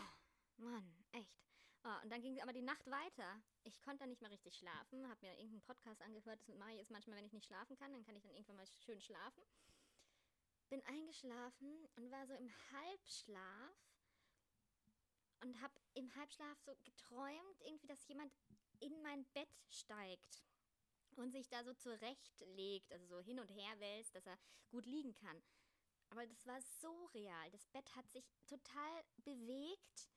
Mann, 0.57 1.05
echt. 1.13 1.37
Oh, 1.85 2.03
und 2.03 2.11
dann 2.11 2.23
ging 2.23 2.41
aber 2.41 2.53
die 2.53 2.63
Nacht 2.63 2.89
weiter. 2.91 3.43
Ich 3.65 3.81
konnte 3.83 4.01
dann 4.01 4.11
nicht 4.11 4.23
mehr 4.23 4.31
richtig 4.31 4.57
schlafen, 4.57 5.09
habe 5.09 5.27
mir 5.27 5.33
irgendeinen 5.35 5.63
Podcast 5.63 6.03
angehört. 6.03 6.41
Das 6.47 6.57
mache 6.57 6.73
ich 6.73 6.79
jetzt 6.79 6.91
manchmal, 6.91 7.17
wenn 7.17 7.27
ich 7.27 7.33
nicht 7.33 7.47
schlafen 7.47 7.77
kann. 7.77 7.93
Dann 7.93 8.05
kann 8.05 8.17
ich 8.17 8.23
dann 8.23 8.33
irgendwann 8.33 8.57
mal 8.57 8.67
schön 8.85 9.01
schlafen. 9.01 9.43
Bin 10.69 10.85
eingeschlafen 10.87 11.89
und 11.97 12.11
war 12.11 12.27
so 12.27 12.35
im 12.35 12.51
Halbschlaf 12.73 13.98
und 15.41 15.61
habe 15.61 15.75
im 15.95 16.15
Halbschlaf 16.17 16.59
so 16.61 16.75
geträumt, 16.85 17.61
irgendwie, 17.61 17.87
dass 17.87 18.07
jemand 18.09 18.33
in 18.81 19.03
mein 19.03 19.25
Bett 19.33 19.49
steigt 19.69 20.43
und 21.17 21.33
sich 21.33 21.49
da 21.49 21.65
so 21.65 21.75
zurechtlegt, 21.75 22.93
also 22.93 23.07
so 23.07 23.21
hin 23.21 23.41
und 23.41 23.49
her 23.49 23.81
wälzt, 23.81 24.15
dass 24.15 24.27
er 24.27 24.39
gut 24.71 24.87
liegen 24.87 25.15
kann. 25.15 25.43
Aber 26.11 26.27
das 26.27 26.47
war 26.47 26.61
so 26.63 27.07
real. 27.07 27.51
Das 27.51 27.67
Bett 27.67 27.95
hat 27.95 28.09
sich 28.11 28.25
total 28.47 29.05
bewegt. 29.19 30.09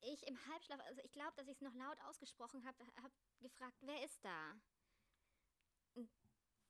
ich 0.00 0.26
im 0.26 0.46
Halbschlaf, 0.46 0.80
also 0.80 1.00
ich 1.02 1.12
glaube, 1.12 1.34
dass 1.36 1.48
ich 1.48 1.56
es 1.56 1.60
noch 1.60 1.74
laut 1.74 2.00
ausgesprochen 2.02 2.64
habe, 2.64 2.86
habe 3.02 3.12
gefragt, 3.40 3.76
wer 3.80 4.04
ist 4.04 4.24
da? 4.24 4.54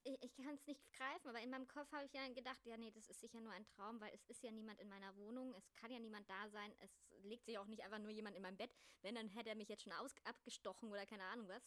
Ich, 0.09 0.23
ich 0.23 0.37
kann 0.37 0.55
es 0.55 0.67
nicht 0.67 0.81
greifen, 0.93 1.29
aber 1.29 1.41
in 1.41 1.51
meinem 1.51 1.69
Kopf 1.69 1.91
habe 1.93 2.07
ich 2.07 2.13
ja 2.13 2.27
gedacht, 2.33 2.65
ja, 2.65 2.77
nee, 2.77 2.91
das 2.91 3.07
ist 3.09 3.21
sicher 3.21 3.41
nur 3.41 3.53
ein 3.53 3.67
Traum, 3.67 4.01
weil 4.01 4.13
es 4.15 4.25
ist 4.25 4.43
ja 4.43 4.51
niemand 4.51 4.81
in 4.81 4.89
meiner 4.89 5.15
Wohnung, 5.17 5.55
es 5.55 5.73
kann 5.75 5.91
ja 5.91 5.99
niemand 5.99 6.29
da 6.29 6.49
sein, 6.49 6.73
es 6.81 6.91
legt 7.23 7.45
sich 7.45 7.59
auch 7.59 7.67
nicht 7.67 7.83
einfach 7.83 7.99
nur 7.99 8.11
jemand 8.11 8.37
in 8.37 8.43
meinem 8.43 8.57
Bett. 8.57 8.75
Wenn, 9.03 9.15
dann 9.15 9.29
hätte 9.29 9.51
er 9.51 9.57
mich 9.57 9.69
jetzt 9.69 9.83
schon 9.83 9.93
aus 9.93 10.15
abgestochen 10.25 10.91
oder 10.91 11.07
keine 11.07 11.25
Ahnung 11.25 11.49
was. 11.49 11.63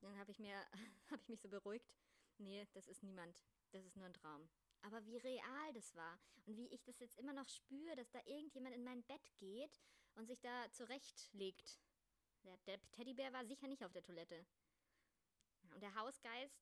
Dann 0.00 0.18
habe 0.18 0.30
ich 0.30 0.38
mir, 0.38 0.56
habe 1.10 1.20
ich 1.22 1.28
mich 1.28 1.40
so 1.40 1.48
beruhigt. 1.48 1.92
Nee, 2.38 2.66
das 2.72 2.88
ist 2.88 3.02
niemand. 3.02 3.44
Das 3.70 3.84
ist 3.84 3.96
nur 3.96 4.06
ein 4.06 4.14
Traum. 4.14 4.48
Aber 4.82 5.04
wie 5.06 5.16
real 5.18 5.72
das 5.74 5.94
war 5.94 6.18
und 6.46 6.56
wie 6.56 6.66
ich 6.68 6.82
das 6.82 6.98
jetzt 6.98 7.16
immer 7.18 7.32
noch 7.32 7.48
spüre, 7.48 7.94
dass 7.94 8.10
da 8.10 8.20
irgendjemand 8.24 8.74
in 8.74 8.82
mein 8.82 9.02
Bett 9.04 9.32
geht 9.38 9.80
und 10.14 10.26
sich 10.26 10.40
da 10.40 10.70
zurechtlegt. 10.72 11.78
Der, 12.42 12.56
der 12.66 12.90
Teddybär 12.90 13.32
war 13.32 13.44
sicher 13.44 13.68
nicht 13.68 13.84
auf 13.84 13.92
der 13.92 14.02
Toilette. 14.02 14.44
Und 15.72 15.82
der 15.82 15.94
Hausgeist, 15.94 16.60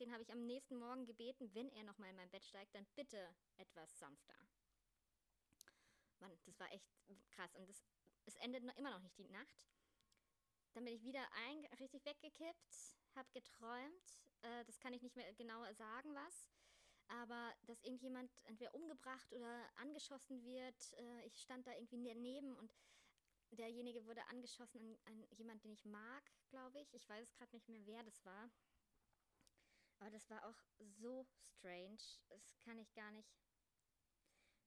den 0.00 0.12
habe 0.12 0.22
ich 0.22 0.32
am 0.32 0.44
nächsten 0.46 0.76
Morgen 0.76 1.06
gebeten, 1.06 1.52
wenn 1.54 1.70
er 1.70 1.84
nochmal 1.84 2.10
in 2.10 2.16
mein 2.16 2.30
Bett 2.30 2.44
steigt, 2.44 2.74
dann 2.74 2.86
bitte 2.94 3.34
etwas 3.56 3.98
sanfter. 3.98 4.34
Mann, 6.20 6.36
das 6.44 6.58
war 6.58 6.70
echt 6.72 6.86
krass. 7.30 7.54
Und 7.54 7.68
das, 7.68 7.84
es 8.24 8.36
endet 8.36 8.64
noch, 8.64 8.76
immer 8.76 8.90
noch 8.90 9.00
nicht 9.00 9.18
die 9.18 9.28
Nacht. 9.28 9.66
Dann 10.74 10.84
bin 10.84 10.94
ich 10.94 11.04
wieder 11.04 11.26
ein, 11.32 11.64
richtig 11.80 12.04
weggekippt, 12.04 12.96
habe 13.14 13.28
geträumt. 13.32 14.20
Äh, 14.42 14.64
das 14.64 14.78
kann 14.78 14.92
ich 14.92 15.02
nicht 15.02 15.16
mehr 15.16 15.32
genau 15.34 15.72
sagen, 15.72 16.14
was. 16.14 16.50
Aber 17.08 17.54
dass 17.66 17.82
irgendjemand 17.82 18.30
entweder 18.44 18.74
umgebracht 18.74 19.32
oder 19.32 19.70
angeschossen 19.76 20.44
wird. 20.44 20.92
Äh, 20.98 21.26
ich 21.26 21.40
stand 21.40 21.66
da 21.66 21.72
irgendwie 21.72 22.04
daneben 22.04 22.56
und 22.56 22.74
derjenige 23.52 24.04
wurde 24.06 24.26
angeschossen 24.26 24.98
an, 25.04 25.14
an 25.14 25.26
jemand, 25.36 25.64
den 25.64 25.72
ich 25.72 25.84
mag, 25.84 26.30
glaube 26.48 26.80
ich. 26.80 26.92
Ich 26.94 27.08
weiß 27.08 27.32
gerade 27.34 27.54
nicht 27.54 27.68
mehr, 27.68 27.86
wer 27.86 28.02
das 28.02 28.24
war. 28.24 28.50
Aber 29.98 30.10
das 30.10 30.28
war 30.30 30.44
auch 30.46 30.58
so 30.78 31.24
strange. 31.24 31.98
Das 32.28 32.42
kann 32.60 32.78
ich 32.78 32.92
gar 32.94 33.10
nicht, 33.12 33.28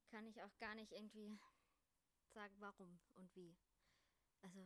kann 0.10 0.26
ich 0.26 0.42
auch 0.42 0.58
gar 0.58 0.76
nicht 0.76 0.92
irgendwie 0.92 1.40
sagen, 2.34 2.56
warum 2.60 3.00
und 3.16 3.36
wie. 3.36 3.58
Also, 4.42 4.60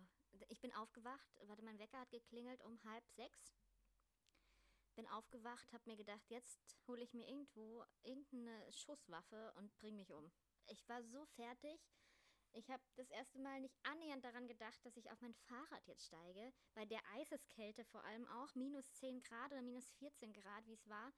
ich 0.50 0.62
bin 0.62 0.74
aufgewacht, 0.74 1.30
warte, 1.48 1.64
mein 1.64 1.80
Wecker 1.80 2.00
hat 2.00 2.12
geklingelt 2.12 2.62
um 2.64 2.82
halb 2.84 3.08
sechs. 3.10 3.56
Bin 4.96 5.08
aufgewacht, 5.08 5.74
hab 5.74 5.86
mir 5.88 5.98
gedacht, 5.98 6.30
jetzt 6.30 6.78
hole 6.88 7.02
ich 7.02 7.14
mir 7.14 7.28
irgendwo 7.28 7.84
irgendeine 8.04 8.72
Schusswaffe 8.72 9.52
und 9.56 9.76
bring 9.80 9.96
mich 9.96 10.14
um. 10.14 10.32
Ich 10.68 10.88
war 10.88 11.04
so 11.04 11.26
fertig. 11.26 11.80
Ich 12.56 12.70
habe 12.70 12.84
das 12.96 13.10
erste 13.10 13.40
Mal 13.40 13.62
nicht 13.62 13.76
annähernd 13.84 14.24
daran 14.24 14.48
gedacht, 14.48 14.80
dass 14.86 14.96
ich 14.96 15.10
auf 15.12 15.20
mein 15.22 15.34
Fahrrad 15.34 15.88
jetzt 15.88 16.06
steige, 16.06 16.54
bei 16.76 16.86
der 16.86 17.02
Eiseskälte 17.16 17.84
vor 17.86 18.04
allem 18.04 18.28
auch, 18.28 18.54
minus 18.54 18.92
10 18.94 19.24
Grad 19.24 19.52
oder 19.52 19.62
minus 19.62 19.90
14 20.00 20.34
Grad, 20.34 20.68
wie 20.68 20.74
es 20.74 20.88
war, 20.88 21.12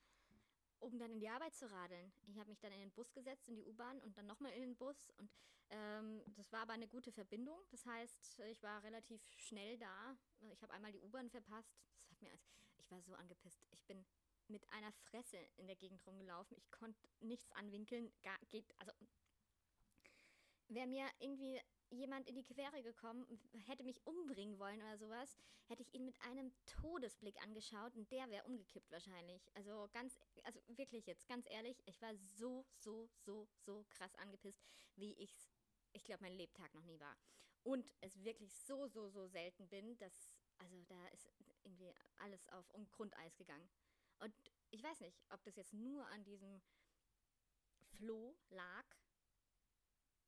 um 0.80 0.98
dann 0.98 1.12
in 1.12 1.20
die 1.20 1.28
Arbeit 1.28 1.54
zu 1.54 1.70
radeln. 1.70 2.14
Ich 2.28 2.38
habe 2.38 2.50
mich 2.50 2.60
dann 2.60 2.72
in 2.72 2.80
den 2.80 2.92
Bus 2.92 3.12
gesetzt, 3.12 3.50
in 3.50 3.56
die 3.56 3.66
U-Bahn 3.66 4.00
und 4.00 4.18
dann 4.18 4.28
nochmal 4.28 4.54
in 4.54 4.62
den 4.62 4.76
Bus 4.78 5.10
und 5.18 5.30
ähm, 5.70 6.22
das 6.36 6.52
war 6.52 6.62
aber 6.62 6.74
eine 6.74 6.88
gute 6.88 7.12
Verbindung. 7.12 7.60
Das 7.72 7.86
heißt, 7.86 8.40
ich 8.48 8.62
war 8.64 8.84
relativ 8.84 9.22
schnell 9.38 9.78
da. 9.78 10.16
Ich 10.52 10.62
habe 10.62 10.74
einmal 10.74 10.92
die 10.92 11.02
U-Bahn 11.02 11.30
verpasst. 11.30 11.76
Das 12.00 12.12
hat 12.12 12.22
mir 12.22 12.32
als, 12.32 12.48
ich 12.78 12.90
war 12.92 13.02
so 13.02 13.14
angepisst. 13.14 13.66
Ich 13.72 13.84
bin 13.86 14.06
mit 14.48 14.70
einer 14.70 14.92
Fresse 14.92 15.38
in 15.58 15.68
der 15.68 15.76
Gegend 15.76 16.06
rumgelaufen. 16.06 16.56
Ich 16.58 16.70
konnte 16.72 17.08
nichts 17.20 17.52
anwinkeln. 17.54 18.14
Gar, 18.22 18.38
geht, 18.50 18.72
also 18.80 18.92
wäre 20.68 20.88
mir 20.88 21.08
irgendwie 21.20 21.60
jemand 21.90 22.28
in 22.28 22.36
die 22.36 22.44
Quere 22.44 22.84
gekommen, 22.84 23.26
hätte 23.68 23.84
mich 23.84 24.06
umbringen 24.06 24.60
wollen 24.60 24.82
oder 24.82 24.98
sowas, 24.98 25.38
hätte 25.68 25.82
ich 25.82 25.94
ihn 25.94 26.06
mit 26.06 26.20
einem 26.22 26.52
Todesblick 26.66 27.42
angeschaut 27.44 27.96
und 27.96 28.12
der 28.12 28.30
wäre 28.30 28.46
umgekippt 28.46 28.92
wahrscheinlich. 28.92 29.50
Also 29.56 29.90
ganz, 29.94 30.18
also 30.44 30.60
wirklich 30.68 31.06
jetzt, 31.06 31.28
ganz 31.28 31.46
ehrlich, 31.50 31.82
ich 31.86 32.02
war 32.02 32.16
so, 32.16 32.66
so, 32.74 33.10
so, 33.18 33.48
so 33.58 33.86
krass 33.90 34.16
angepisst, 34.16 34.64
wie 34.96 35.14
ich 35.14 35.34
es, 35.34 35.52
ich 35.94 36.04
glaube, 36.04 36.24
mein 36.24 36.34
Lebtag 36.34 36.74
noch 36.74 36.84
nie 36.84 37.00
war. 37.00 37.18
Und 37.64 37.94
es 38.02 38.24
wirklich 38.24 38.54
so, 38.54 38.88
so, 38.88 39.10
so 39.10 39.28
selten 39.28 39.68
bin, 39.70 39.98
dass, 39.98 40.32
also 40.58 40.84
da 40.84 41.08
ist 41.08 41.28
irgendwie 41.64 41.92
alles 42.18 42.48
auf 42.50 42.72
Grundeis 42.92 43.36
gegangen. 43.38 43.70
Und 44.20 44.34
ich 44.70 44.84
weiß 44.84 45.00
nicht, 45.02 45.24
ob 45.30 45.44
das 45.44 45.56
jetzt 45.56 45.74
nur 45.74 46.06
an 46.08 46.24
diesem 46.24 46.62
Floh 47.98 48.36
lag, 48.50 48.86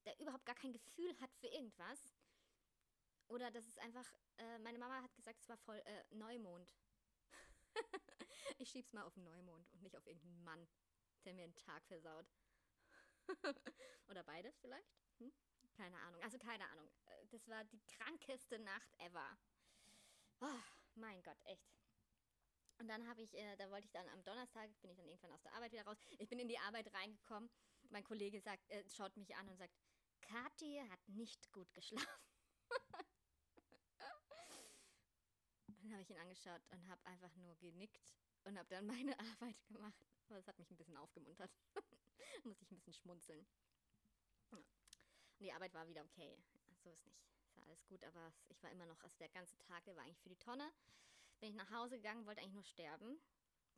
der 0.07 0.19
überhaupt 0.21 0.45
gar 0.45 0.55
kein 0.55 0.71
Gefühl 0.71 1.19
hat 1.19 1.33
für 1.35 1.47
irgendwas. 1.47 2.15
Oder 3.27 3.51
das 3.51 3.67
ist 3.67 3.77
einfach, 3.79 4.05
äh, 4.37 4.57
meine 4.59 4.79
Mama 4.79 5.01
hat 5.01 5.13
gesagt, 5.15 5.41
es 5.41 5.49
war 5.49 5.57
voll 5.57 5.79
äh, 5.79 6.15
Neumond. 6.15 6.73
ich 8.57 8.69
schieb's 8.69 8.93
mal 8.93 9.03
auf 9.03 9.13
den 9.15 9.25
Neumond 9.25 9.69
und 9.73 9.81
nicht 9.81 9.97
auf 9.97 10.07
irgendeinen 10.07 10.43
Mann, 10.45 10.67
der 11.25 11.33
mir 11.33 11.43
einen 11.43 11.55
Tag 11.55 11.85
versaut. 11.87 12.25
Oder 14.07 14.23
beides 14.23 14.57
vielleicht? 14.59 14.89
Hm? 15.19 15.33
Keine 15.75 15.99
Ahnung. 15.99 16.23
Also 16.23 16.37
keine 16.37 16.65
Ahnung. 16.69 16.89
Äh, 17.05 17.27
das 17.31 17.45
war 17.49 17.65
die 17.65 17.81
krankeste 17.85 18.59
Nacht 18.59 18.93
ever. 18.99 19.37
Oh, 20.39 20.61
mein 20.95 21.21
Gott, 21.21 21.37
echt. 21.43 21.67
Und 22.79 22.87
dann 22.87 23.05
habe 23.09 23.23
ich, 23.23 23.33
äh, 23.33 23.57
da 23.57 23.69
wollte 23.71 23.85
ich 23.85 23.91
dann 23.91 24.07
am 24.09 24.23
Donnerstag, 24.23 24.69
bin 24.81 24.91
ich 24.91 24.97
dann 24.97 25.07
irgendwann 25.07 25.31
aus 25.31 25.41
der 25.41 25.53
Arbeit 25.53 25.73
wieder 25.73 25.83
raus. 25.83 25.97
Ich 26.19 26.29
bin 26.29 26.39
in 26.39 26.47
die 26.47 26.59
Arbeit 26.59 26.93
reingekommen. 26.93 27.49
Mein 27.89 28.03
Kollege 28.03 28.39
sagt, 28.39 28.69
äh, 28.69 28.87
schaut 28.89 29.17
mich 29.17 29.35
an 29.35 29.49
und 29.49 29.57
sagt, 29.57 29.73
Kathi 30.21 30.81
hat 30.89 31.09
nicht 31.09 31.51
gut 31.51 31.73
geschlafen. 31.73 32.05
dann 35.67 35.91
habe 35.91 36.01
ich 36.01 36.09
ihn 36.09 36.17
angeschaut 36.17 36.61
und 36.71 36.87
habe 36.87 37.05
einfach 37.05 37.33
nur 37.35 37.55
genickt 37.57 38.13
und 38.43 38.57
habe 38.57 38.67
dann 38.69 38.85
meine 38.85 39.17
Arbeit 39.19 39.63
gemacht. 39.67 40.05
Das 40.29 40.47
hat 40.47 40.59
mich 40.59 40.69
ein 40.69 40.77
bisschen 40.77 40.97
aufgemuntert. 40.97 41.51
Muss 42.43 42.61
ich 42.61 42.69
ein 42.71 42.75
bisschen 42.75 42.93
schmunzeln. 42.93 43.47
Und 44.51 44.65
die 45.39 45.51
Arbeit 45.53 45.73
war 45.73 45.87
wieder 45.87 46.03
okay. 46.03 46.37
So 46.83 46.89
ist 46.89 47.05
nicht. 47.05 47.23
Ist 47.45 47.55
ja 47.55 47.63
alles 47.63 47.85
gut, 47.85 48.03
aber 48.03 48.33
ich 48.49 48.61
war 48.61 48.71
immer 48.71 48.85
noch, 48.85 49.01
also 49.01 49.17
der 49.17 49.29
ganze 49.29 49.57
Tag, 49.59 49.85
der 49.85 49.95
war 49.95 50.03
eigentlich 50.03 50.19
für 50.19 50.29
die 50.29 50.37
Tonne. 50.37 50.69
Bin 51.39 51.49
ich 51.49 51.55
nach 51.55 51.71
Hause 51.71 51.97
gegangen, 51.97 52.25
wollte 52.25 52.41
eigentlich 52.41 52.53
nur 52.53 52.63
sterben 52.63 53.19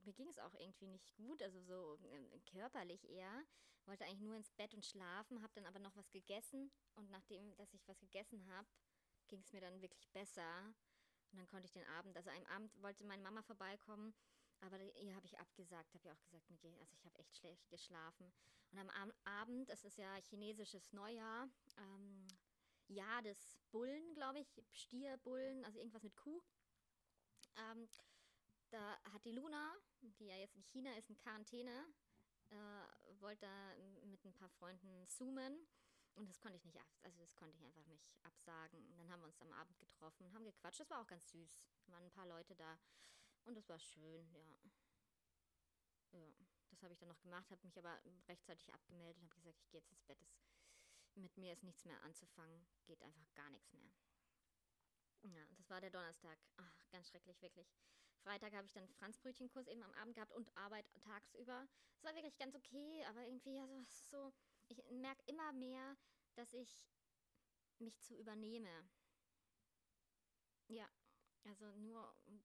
mir 0.06 0.13
ging 0.13 0.29
es 0.29 0.39
auch 0.39 0.53
irgendwie 0.56 0.88
nicht 0.88 1.13
gut, 1.13 1.41
also 1.41 1.62
so 1.62 2.00
äh, 2.03 2.39
körperlich 2.51 3.10
eher. 3.10 3.44
Wollte 3.86 4.06
eigentlich 4.06 4.22
nur 4.22 4.36
ins 4.36 4.51
Bett 4.51 4.74
und 4.74 4.86
schlafen, 4.86 5.41
habe 5.41 5.53
dann 5.56 5.65
aber 5.65 5.79
noch 5.79 5.96
was 5.96 6.12
gegessen 6.12 6.72
und 6.96 7.10
nachdem, 7.10 7.56
dass 7.56 7.74
ich 7.74 7.88
was 7.88 8.00
gegessen 8.00 8.46
habe, 8.48 8.68
ging 9.27 9.41
es 9.41 9.51
mir 9.51 9.62
dann 9.62 9.82
wirklich 9.82 10.08
besser. 10.12 10.74
Und 11.32 11.38
dann 11.38 11.48
konnte 11.48 11.65
ich 11.65 11.72
den 11.72 11.86
Abend, 11.86 12.15
also 12.18 12.29
am 12.29 12.46
Abend 12.46 12.82
wollte 12.82 13.06
meine 13.06 13.24
Mama 13.24 13.41
vorbeikommen, 13.44 14.13
aber 14.62 14.79
ihr 14.79 15.15
habe 15.15 15.25
ich 15.25 15.39
abgesagt, 15.39 15.94
habe 15.94 16.08
ja 16.08 16.13
auch 16.13 16.22
gesagt, 16.22 16.50
also 16.79 16.94
ich 16.94 17.06
habe 17.06 17.18
echt 17.18 17.36
schlecht 17.38 17.70
geschlafen. 17.70 18.32
Und 18.72 18.79
am 18.79 19.12
Abend, 19.24 19.70
das 19.70 19.84
ist 19.84 19.98
ja 19.98 20.15
chinesisches 20.29 20.91
Neujahr, 20.91 21.48
ähm, 21.77 22.27
Jahr 22.88 23.22
des 23.22 23.58
Bullen, 23.72 24.13
glaube 24.15 24.39
ich, 24.39 24.63
Stierbullen, 24.72 25.63
also 25.65 25.79
irgendwas 25.79 26.03
mit 26.03 26.15
Kuh. 26.15 26.41
Ähm, 27.56 27.88
da 28.71 28.99
hat 29.13 29.25
die 29.25 29.31
Luna, 29.31 29.75
die 30.01 30.27
ja 30.27 30.35
jetzt 30.35 30.55
in 30.55 30.63
China 30.63 30.95
ist, 30.97 31.09
in 31.09 31.17
Quarantäne, 31.17 31.85
äh, 32.49 33.19
wollte 33.19 33.41
da 33.41 33.75
mit 34.05 34.23
ein 34.25 34.33
paar 34.33 34.49
Freunden 34.49 35.07
zoomen. 35.07 35.67
Und 36.15 36.27
das 36.29 36.39
konnte 36.39 36.57
ich 36.57 36.65
nicht, 36.65 36.77
also 37.03 37.17
das 37.19 37.35
konnte 37.35 37.55
ich 37.55 37.63
einfach 37.63 37.85
nicht 37.85 38.11
absagen. 38.23 38.85
Und 38.88 38.97
dann 38.97 39.09
haben 39.09 39.21
wir 39.21 39.27
uns 39.27 39.41
am 39.41 39.53
Abend 39.53 39.77
getroffen 39.79 40.25
und 40.25 40.33
haben 40.33 40.43
gequatscht. 40.43 40.79
Das 40.79 40.89
war 40.89 41.01
auch 41.01 41.07
ganz 41.07 41.29
süß. 41.29 41.57
Da 41.85 41.93
waren 41.93 42.03
ein 42.03 42.11
paar 42.11 42.27
Leute 42.27 42.55
da. 42.55 42.77
Und 43.45 43.55
das 43.55 43.69
war 43.69 43.79
schön, 43.79 44.29
ja. 44.33 44.57
Ja, 46.11 46.33
das 46.71 46.83
habe 46.83 46.93
ich 46.93 46.99
dann 46.99 47.09
noch 47.09 47.21
gemacht, 47.21 47.49
habe 47.51 47.61
mich 47.63 47.77
aber 47.77 47.99
rechtzeitig 48.27 48.73
abgemeldet 48.73 49.17
und 49.17 49.29
habe 49.29 49.35
gesagt, 49.35 49.59
ich 49.59 49.69
gehe 49.69 49.79
jetzt 49.79 49.91
ins 49.91 50.03
Bett. 50.03 50.19
Das, 50.19 50.35
mit 51.15 51.38
mir 51.38 51.53
ist 51.53 51.63
nichts 51.63 51.85
mehr 51.85 52.01
anzufangen. 52.03 52.67
Geht 52.85 53.01
einfach 53.01 53.33
gar 53.33 53.49
nichts 53.51 53.71
mehr. 53.73 53.91
Ja, 55.23 55.45
das 55.57 55.69
war 55.69 55.81
der 55.81 55.89
Donnerstag. 55.89 56.39
Ach, 56.57 56.73
ganz 56.91 57.09
schrecklich, 57.09 57.41
wirklich. 57.41 57.67
Freitag 58.23 58.53
habe 58.53 58.65
ich 58.65 58.73
dann 58.73 58.88
Franzbrötchenkurs 58.88 59.67
eben 59.67 59.83
am 59.83 59.93
Abend 59.93 60.15
gehabt 60.15 60.33
und 60.33 60.55
Arbeit 60.57 60.85
tagsüber. 61.01 61.67
Es 61.97 62.03
war 62.03 62.13
wirklich 62.15 62.38
ganz 62.38 62.55
okay, 62.55 63.03
aber 63.05 63.23
irgendwie 63.23 63.55
ja 63.55 63.67
so, 63.67 63.83
so 64.03 64.33
ich 64.67 64.83
merke 64.89 65.23
immer 65.25 65.51
mehr, 65.53 65.97
dass 66.35 66.53
ich 66.53 66.85
mich 67.79 67.99
zu 68.01 68.15
übernehme. 68.15 68.89
Ja, 70.67 70.88
also 71.45 71.75
nur 71.77 72.15
um 72.25 72.43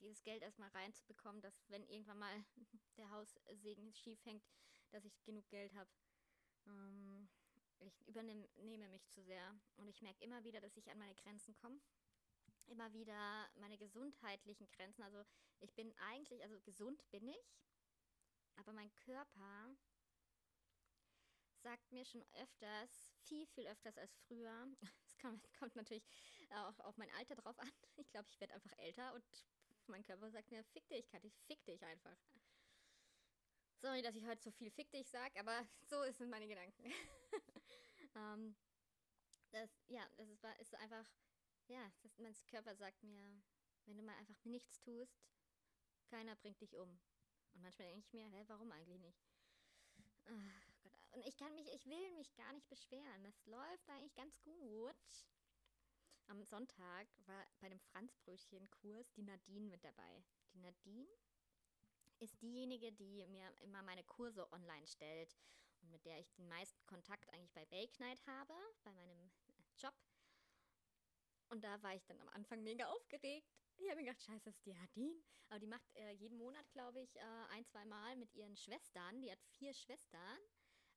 dieses 0.00 0.22
Geld 0.22 0.42
erstmal 0.42 0.68
reinzubekommen, 0.70 1.40
dass 1.40 1.70
wenn 1.70 1.84
irgendwann 1.84 2.18
mal 2.18 2.44
der 2.96 3.10
Haussegen 3.10 3.94
schief 3.94 4.24
hängt, 4.24 4.44
dass 4.90 5.04
ich 5.04 5.22
genug 5.24 5.48
Geld 5.48 5.74
habe. 5.74 5.90
Ähm, 6.66 7.28
ich 7.78 8.06
übernehme 8.06 8.88
mich 8.88 9.08
zu 9.08 9.22
sehr 9.22 9.58
und 9.76 9.88
ich 9.88 10.02
merke 10.02 10.22
immer 10.24 10.44
wieder, 10.44 10.60
dass 10.60 10.76
ich 10.76 10.90
an 10.90 10.98
meine 10.98 11.14
Grenzen 11.14 11.54
komme 11.56 11.80
immer 12.72 12.92
wieder 12.92 13.48
meine 13.56 13.78
gesundheitlichen 13.78 14.68
Grenzen. 14.72 15.02
Also 15.02 15.24
ich 15.60 15.72
bin 15.74 15.92
eigentlich, 15.98 16.42
also 16.42 16.58
gesund 16.62 17.08
bin 17.10 17.28
ich, 17.28 17.54
aber 18.56 18.72
mein 18.72 18.92
Körper 18.96 19.76
sagt 21.62 21.92
mir 21.92 22.04
schon 22.04 22.24
öfters, 22.40 23.12
viel, 23.24 23.46
viel 23.46 23.68
öfters 23.68 23.96
als 23.98 24.16
früher, 24.26 24.66
es 25.06 25.16
kommt, 25.18 25.76
natürlich 25.76 26.04
auch 26.50 26.78
auf 26.80 26.96
mein 26.96 27.10
Alter 27.12 27.36
drauf 27.36 27.58
an. 27.58 27.70
Ich 27.96 28.10
glaube, 28.10 28.28
ich 28.28 28.40
werde 28.40 28.54
einfach 28.54 28.72
älter 28.78 29.14
und 29.14 29.24
mein 29.86 30.02
Körper 30.02 30.30
sagt 30.30 30.50
mir, 30.50 30.64
fick 30.64 30.88
dich, 30.88 31.06
Kathi, 31.08 31.30
fick 31.30 31.64
dich 31.64 31.84
einfach. 31.84 32.16
Sorry, 33.80 34.02
dass 34.02 34.16
ich 34.16 34.24
heute 34.26 34.42
so 34.42 34.50
viel 34.50 34.70
fick 34.70 34.90
dich 34.90 35.08
sage, 35.08 35.38
aber 35.38 35.66
so 35.82 36.02
sind 36.12 36.30
meine 36.30 36.48
Gedanken. 36.48 36.92
ähm, 38.14 38.56
das, 39.50 39.70
ja, 39.88 40.08
das 40.16 40.28
ist, 40.28 40.44
ist 40.60 40.74
einfach, 40.76 41.04
ja, 41.68 41.90
das, 42.02 42.18
mein 42.18 42.34
Körper 42.46 42.74
sagt 42.74 43.02
mir, 43.02 43.42
wenn 43.86 43.96
du 43.96 44.02
mal 44.02 44.16
einfach 44.16 44.44
nichts 44.44 44.80
tust, 44.80 45.22
keiner 46.06 46.36
bringt 46.36 46.60
dich 46.60 46.76
um. 46.76 47.00
Und 47.54 47.62
manchmal 47.62 47.88
denke 47.88 48.00
ich 48.06 48.12
mir, 48.12 48.26
hä, 48.26 48.44
warum 48.48 48.70
eigentlich 48.72 49.00
nicht? 49.00 49.22
Oh. 50.26 51.16
Und 51.16 51.26
ich 51.26 51.36
kann 51.36 51.54
mich, 51.54 51.66
ich 51.72 51.86
will 51.86 52.10
mich 52.12 52.34
gar 52.36 52.52
nicht 52.52 52.68
beschweren. 52.68 53.24
Das 53.24 53.44
läuft 53.46 53.88
eigentlich 53.90 54.14
ganz 54.14 54.40
gut. 54.42 54.96
Am 56.28 56.42
Sonntag 56.42 57.08
war 57.26 57.46
bei 57.60 57.68
dem 57.68 57.80
Franzbrötchen-Kurs 57.80 59.12
die 59.12 59.22
Nadine 59.22 59.68
mit 59.68 59.84
dabei. 59.84 60.24
Die 60.54 60.60
Nadine 60.60 61.08
ist 62.20 62.40
diejenige, 62.40 62.92
die 62.92 63.26
mir 63.26 63.52
immer 63.60 63.82
meine 63.82 64.04
Kurse 64.04 64.50
online 64.52 64.86
stellt 64.86 65.36
und 65.82 65.90
mit 65.90 66.04
der 66.06 66.18
ich 66.18 66.32
den 66.32 66.48
meisten 66.48 66.86
Kontakt 66.86 67.28
eigentlich 67.32 67.52
bei 67.52 67.66
Bake 67.66 67.98
Night 67.98 68.24
habe, 68.26 68.54
bei 68.84 68.92
meinem 68.92 69.30
Job. 69.76 69.94
Und 71.52 71.62
da 71.62 71.82
war 71.82 71.94
ich 71.94 72.02
dann 72.06 72.18
am 72.18 72.30
Anfang 72.30 72.62
mega 72.62 72.86
aufgeregt. 72.86 73.46
Ich 73.76 73.86
habe 73.90 73.96
mir 73.96 74.06
gedacht, 74.06 74.22
scheiße, 74.22 74.48
ist 74.48 74.64
die 74.64 74.72
Nadine. 74.72 75.22
Aber 75.50 75.60
die 75.60 75.66
macht 75.66 75.94
äh, 75.96 76.12
jeden 76.12 76.38
Monat, 76.38 76.64
glaube 76.72 77.02
ich, 77.02 77.14
äh, 77.14 77.20
ein, 77.50 77.66
zwei 77.66 77.84
Mal 77.84 78.16
mit 78.16 78.32
ihren 78.32 78.56
Schwestern. 78.56 79.20
Die 79.20 79.30
hat 79.30 79.42
vier 79.58 79.74
Schwestern. 79.74 80.38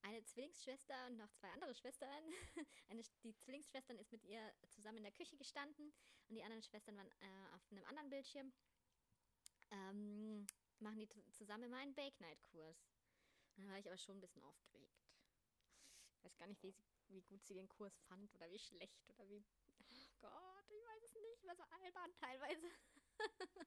Eine 0.01 0.23
Zwillingsschwester 0.23 1.07
und 1.07 1.17
noch 1.17 1.29
zwei 1.33 1.49
andere 1.49 1.75
Schwestern. 1.75 2.09
Eine, 2.87 3.03
die 3.23 3.35
Zwillingsschwestern 3.35 3.97
ist 3.97 4.13
mit 4.13 4.23
ihr 4.23 4.53
zusammen 4.69 4.99
in 4.99 5.03
der 5.03 5.11
Küche 5.11 5.35
gestanden 5.35 5.91
und 6.29 6.35
die 6.35 6.43
anderen 6.43 6.63
Schwestern 6.63 6.95
waren 6.95 7.11
äh, 7.19 7.55
auf 7.55 7.69
einem 7.71 7.83
anderen 7.85 8.09
Bildschirm. 8.09 8.53
Ähm, 9.71 10.45
machen 10.79 10.99
die 10.99 11.09
zusammen 11.31 11.63
immer 11.63 11.77
einen 11.77 11.95
Bake 11.95 12.21
Night 12.21 12.41
Kurs. 12.43 12.77
Dann 13.57 13.67
war 13.67 13.77
ich 13.77 13.87
aber 13.87 13.97
schon 13.97 14.17
ein 14.17 14.21
bisschen 14.21 14.43
aufgeregt. 14.43 15.03
Ich 16.13 16.23
weiß 16.23 16.37
gar 16.37 16.47
nicht, 16.47 16.63
wie, 16.63 16.71
sie, 16.71 16.85
wie 17.07 17.21
gut 17.23 17.43
sie 17.43 17.55
den 17.55 17.67
Kurs 17.67 17.99
fand 18.07 18.33
oder 18.35 18.49
wie 18.49 18.59
schlecht 18.59 19.09
oder 19.09 19.27
wie. 19.27 19.43
Gott, 20.29 20.69
ich 20.69 20.85
weiß 20.85 21.03
es 21.03 21.15
nicht. 21.15 21.45
War 21.45 21.55
so 21.55 21.63
albern 21.63 22.13
teilweise. 22.19 22.71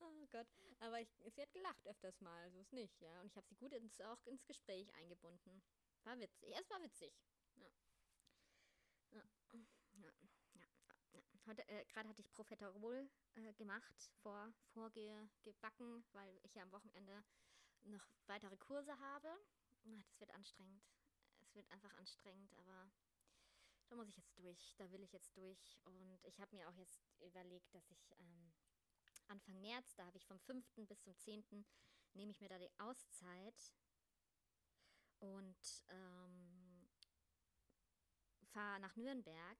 oh 0.00 0.26
Gott. 0.30 0.46
Aber 0.80 1.00
ich, 1.00 1.08
sie 1.34 1.42
hat 1.42 1.52
gelacht 1.52 1.86
öfters 1.86 2.20
mal, 2.20 2.50
so 2.50 2.58
ist 2.58 2.72
nicht, 2.72 3.00
ja. 3.00 3.20
Und 3.20 3.26
ich 3.28 3.36
habe 3.36 3.46
sie 3.46 3.56
gut 3.56 3.72
ins, 3.72 4.00
auch 4.00 4.24
ins 4.26 4.44
Gespräch 4.46 4.92
eingebunden. 4.94 5.62
War 6.04 6.18
witzig. 6.18 6.54
Es 6.58 6.70
war 6.70 6.82
witzig. 6.82 7.12
Ja. 7.56 7.70
Ja. 9.10 9.22
Ja. 9.92 10.12
ja. 10.54 10.64
ja. 11.12 11.22
Heute, 11.46 11.66
äh, 11.68 11.84
gerade 11.86 12.08
hatte 12.08 12.20
ich 12.20 12.32
Profiterol 12.32 13.08
äh, 13.34 13.52
gemacht, 13.54 14.10
vor, 14.22 14.52
vorgebacken, 14.72 16.04
weil 16.12 16.40
ich 16.42 16.54
ja 16.54 16.62
am 16.62 16.72
Wochenende 16.72 17.24
noch 17.82 18.06
weitere 18.26 18.56
Kurse 18.56 18.98
habe. 18.98 19.28
Das 19.84 20.20
wird 20.20 20.30
anstrengend. 20.32 20.82
Es 21.40 21.54
wird 21.54 21.70
einfach 21.70 21.92
anstrengend, 21.94 22.54
aber 22.54 22.90
da 23.92 23.96
muss 23.96 24.08
ich 24.08 24.16
jetzt 24.16 24.38
durch. 24.38 24.74
Da 24.78 24.90
will 24.90 25.02
ich 25.02 25.12
jetzt 25.12 25.36
durch. 25.36 25.78
Und 25.84 26.24
ich 26.24 26.40
habe 26.40 26.56
mir 26.56 26.66
auch 26.66 26.76
jetzt 26.76 27.04
überlegt, 27.20 27.74
dass 27.74 27.90
ich 27.90 28.10
ähm, 28.18 28.54
Anfang 29.28 29.60
März, 29.60 29.94
da 29.96 30.06
habe 30.06 30.16
ich 30.16 30.24
vom 30.24 30.40
5. 30.40 30.64
bis 30.88 31.02
zum 31.02 31.14
10. 31.14 31.44
nehme 32.14 32.32
ich 32.32 32.40
mir 32.40 32.48
da 32.48 32.58
die 32.58 32.70
Auszeit 32.78 33.74
und 35.18 35.84
ähm, 35.90 36.88
fahre 38.46 38.80
nach 38.80 38.96
Nürnberg 38.96 39.58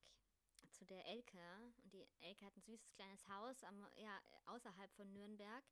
zu 0.70 0.86
der 0.86 1.04
Elke. 1.06 1.74
Und 1.84 1.92
die 1.92 2.08
Elke 2.20 2.46
hat 2.46 2.56
ein 2.56 2.62
süßes 2.62 2.94
kleines 2.94 3.28
Haus 3.28 3.62
am, 3.64 3.86
ja, 3.96 4.18
außerhalb 4.46 4.90
von 4.94 5.12
Nürnberg. 5.12 5.64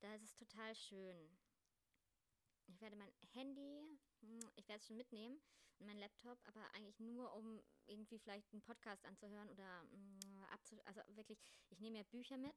Da 0.00 0.14
ist 0.14 0.24
es 0.24 0.34
total 0.34 0.74
schön. 0.74 1.38
Ich 2.66 2.80
werde 2.80 2.96
mein 2.96 3.12
Handy, 3.32 3.98
hm, 4.20 4.50
ich 4.56 4.68
werde 4.68 4.80
es 4.80 4.86
schon 4.86 4.96
mitnehmen, 4.96 5.40
und 5.78 5.86
mein 5.86 5.98
Laptop, 5.98 6.38
aber 6.44 6.68
eigentlich 6.72 6.98
nur, 7.00 7.32
um 7.34 7.62
irgendwie 7.86 8.18
vielleicht 8.18 8.52
einen 8.52 8.62
Podcast 8.62 9.04
anzuhören 9.04 9.50
oder 9.50 9.84
mm, 9.84 10.44
abzu... 10.52 10.80
Also 10.84 11.02
wirklich, 11.08 11.38
ich 11.68 11.80
nehme 11.80 11.98
ja 11.98 12.04
Bücher 12.04 12.38
mit, 12.38 12.56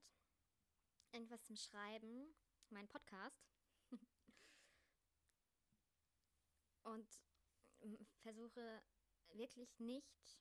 irgendwas 1.11 1.43
zum 1.43 1.57
Schreiben, 1.57 2.33
mein 2.69 2.87
Podcast. 2.87 3.43
und 6.83 7.07
mm, 7.81 7.95
versuche 8.21 8.81
wirklich 9.29 9.79
nicht 9.79 10.39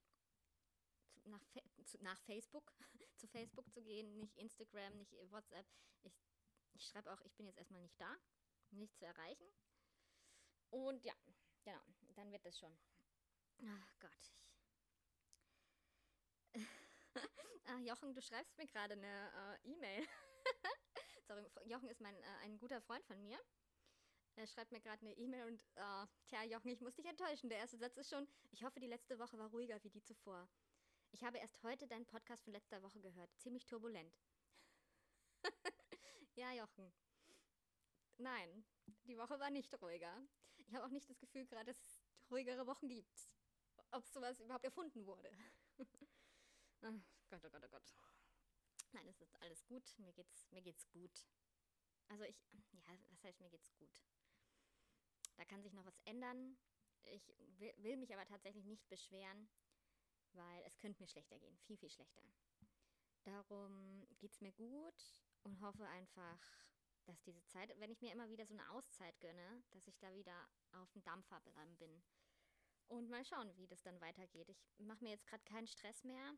nach, 1.24 1.44
zu, 1.84 2.02
nach 2.02 2.20
Facebook, 2.22 2.72
zu 3.16 3.26
Facebook 3.28 3.70
zu 3.72 3.82
gehen, 3.82 4.18
nicht 4.18 4.36
Instagram, 4.36 4.96
nicht 4.96 5.12
WhatsApp. 5.30 5.66
Ich, 6.02 6.14
ich 6.74 6.86
schreibe 6.86 7.12
auch, 7.12 7.20
ich 7.22 7.34
bin 7.34 7.46
jetzt 7.46 7.58
erstmal 7.58 7.82
nicht 7.82 8.00
da, 8.00 8.16
nicht 8.72 8.96
zu 8.96 9.06
erreichen. 9.06 9.46
Und 10.70 11.04
ja, 11.04 11.14
genau, 11.62 11.80
dann 12.14 12.30
wird 12.30 12.44
das 12.44 12.58
schon. 12.58 12.76
Ach 13.64 13.98
Gott. 14.00 14.32
ah, 17.66 17.78
Jochen, 17.80 18.14
du 18.14 18.22
schreibst 18.22 18.56
mir 18.58 18.66
gerade 18.66 18.94
eine 18.94 19.58
äh, 19.64 19.68
E-Mail. 19.72 20.06
Sorry, 21.26 21.46
Jochen 21.64 21.88
ist 21.88 22.00
mein, 22.00 22.16
äh, 22.16 22.36
ein 22.42 22.58
guter 22.58 22.80
Freund 22.80 23.04
von 23.06 23.20
mir. 23.20 23.38
Er 24.36 24.46
schreibt 24.46 24.70
mir 24.70 24.80
gerade 24.80 25.00
eine 25.00 25.16
E-Mail 25.16 25.46
und, 25.46 25.62
äh, 25.74 26.06
tja, 26.26 26.44
Jochen, 26.44 26.70
ich 26.70 26.80
muss 26.80 26.94
dich 26.94 27.06
enttäuschen. 27.06 27.50
Der 27.50 27.58
erste 27.58 27.76
Satz 27.76 27.96
ist 27.96 28.10
schon, 28.10 28.28
ich 28.50 28.62
hoffe, 28.62 28.78
die 28.78 28.86
letzte 28.86 29.18
Woche 29.18 29.36
war 29.36 29.50
ruhiger 29.50 29.82
wie 29.82 29.90
die 29.90 30.02
zuvor. 30.02 30.48
Ich 31.10 31.24
habe 31.24 31.38
erst 31.38 31.60
heute 31.62 31.88
deinen 31.88 32.06
Podcast 32.06 32.44
von 32.44 32.52
letzter 32.52 32.82
Woche 32.82 33.00
gehört. 33.00 33.34
Ziemlich 33.38 33.66
turbulent. 33.66 34.16
ja, 36.36 36.52
Jochen. 36.52 36.92
Nein, 38.18 38.64
die 39.04 39.16
Woche 39.16 39.38
war 39.40 39.50
nicht 39.50 39.72
ruhiger. 39.80 40.22
Ich 40.56 40.72
habe 40.74 40.84
auch 40.84 40.90
nicht 40.90 41.08
das 41.08 41.18
Gefühl 41.18 41.46
gerade, 41.46 41.66
dass 41.66 41.78
es 41.78 42.02
ruhigere 42.30 42.66
Wochen 42.66 42.88
gibt. 42.88 43.36
Ob 43.90 44.06
sowas 44.06 44.40
überhaupt 44.40 44.64
erfunden 44.64 45.06
wurde. 45.06 45.30
oh 46.82 46.92
Gott, 47.30 47.44
oh 47.44 47.50
Gott, 47.50 47.64
oh 47.64 47.68
Gott. 47.70 47.94
Nein, 48.92 49.06
es 49.08 49.20
ist 49.20 49.40
alles 49.40 49.64
gut. 49.66 49.98
Mir 49.98 50.12
geht's, 50.12 50.46
mir 50.50 50.62
geht's 50.62 50.88
gut. 50.90 51.26
Also 52.08 52.24
ich, 52.24 52.36
ja, 52.72 52.98
was 53.10 53.22
heißt 53.22 53.40
mir 53.40 53.50
geht's 53.50 53.72
gut? 53.76 53.90
Da 55.36 55.44
kann 55.44 55.62
sich 55.62 55.72
noch 55.72 55.84
was 55.84 55.98
ändern. 56.04 56.58
Ich 57.04 57.32
will, 57.58 57.72
will 57.78 57.96
mich 57.96 58.12
aber 58.12 58.26
tatsächlich 58.26 58.64
nicht 58.64 58.88
beschweren 58.88 59.48
weil 60.34 60.62
es 60.64 60.78
könnte 60.78 61.02
mir 61.02 61.08
schlechter 61.08 61.38
gehen, 61.38 61.58
viel, 61.58 61.76
viel 61.76 61.90
schlechter. 61.90 62.22
Darum 63.24 64.06
geht 64.18 64.32
es 64.32 64.40
mir 64.40 64.52
gut 64.52 65.22
und 65.42 65.60
hoffe 65.60 65.86
einfach, 65.88 66.40
dass 67.08 67.22
diese 67.22 67.44
Zeit, 67.46 67.74
wenn 67.80 67.90
ich 67.90 68.00
mir 68.00 68.12
immer 68.12 68.28
wieder 68.28 68.46
so 68.46 68.54
eine 68.54 68.70
Auszeit 68.70 69.18
gönne, 69.20 69.62
dass 69.70 69.86
ich 69.86 69.98
da 69.98 70.12
wieder 70.14 70.48
auf 70.72 70.90
dem 70.92 71.02
Dampfer 71.02 71.40
bin. 71.78 72.02
Und 72.88 73.10
mal 73.10 73.24
schauen, 73.24 73.54
wie 73.56 73.66
das 73.66 73.82
dann 73.82 74.00
weitergeht. 74.00 74.48
Ich 74.48 74.70
mache 74.78 75.02
mir 75.02 75.10
jetzt 75.10 75.26
gerade 75.26 75.42
keinen 75.44 75.66
Stress 75.66 76.04
mehr. 76.04 76.34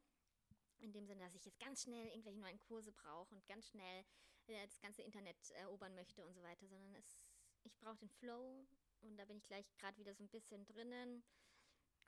In 0.78 0.92
dem 0.92 1.06
Sinne, 1.06 1.20
dass 1.24 1.35
ich 1.35 1.44
jetzt 1.44 1.61
ganz 1.61 1.83
schnell 1.83 2.09
irgendwelche 2.09 2.38
neuen 2.38 2.59
Kurse 2.61 2.90
brauche 2.90 3.35
und 3.35 3.46
ganz 3.46 3.68
schnell 3.68 4.04
äh, 4.46 4.66
das 4.66 4.80
ganze 4.80 5.02
Internet 5.02 5.50
erobern 5.50 5.94
möchte 5.94 6.24
und 6.24 6.33
so 6.35 6.42
weiter, 6.42 6.66
sondern 6.66 6.94
es, 6.94 7.26
ich 7.64 7.76
brauche 7.78 7.98
den 7.98 8.09
Flow 8.09 8.66
und 9.02 9.16
da 9.16 9.26
bin 9.26 9.37
ich 9.37 9.46
gleich 9.46 9.70
gerade 9.74 9.98
wieder 9.98 10.14
so 10.14 10.24
ein 10.24 10.28
bisschen 10.30 10.64
drinnen 10.64 11.22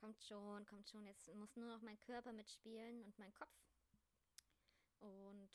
kommt 0.02 0.20
schon, 0.24 0.66
kommt 0.66 0.88
schon. 0.88 1.06
Jetzt 1.06 1.32
muss 1.34 1.54
nur 1.54 1.68
noch 1.68 1.80
mein 1.80 1.98
Körper 2.00 2.32
mitspielen 2.32 3.04
und 3.04 3.16
mein 3.20 3.32
Kopf. 3.34 3.54
Und 4.98 5.50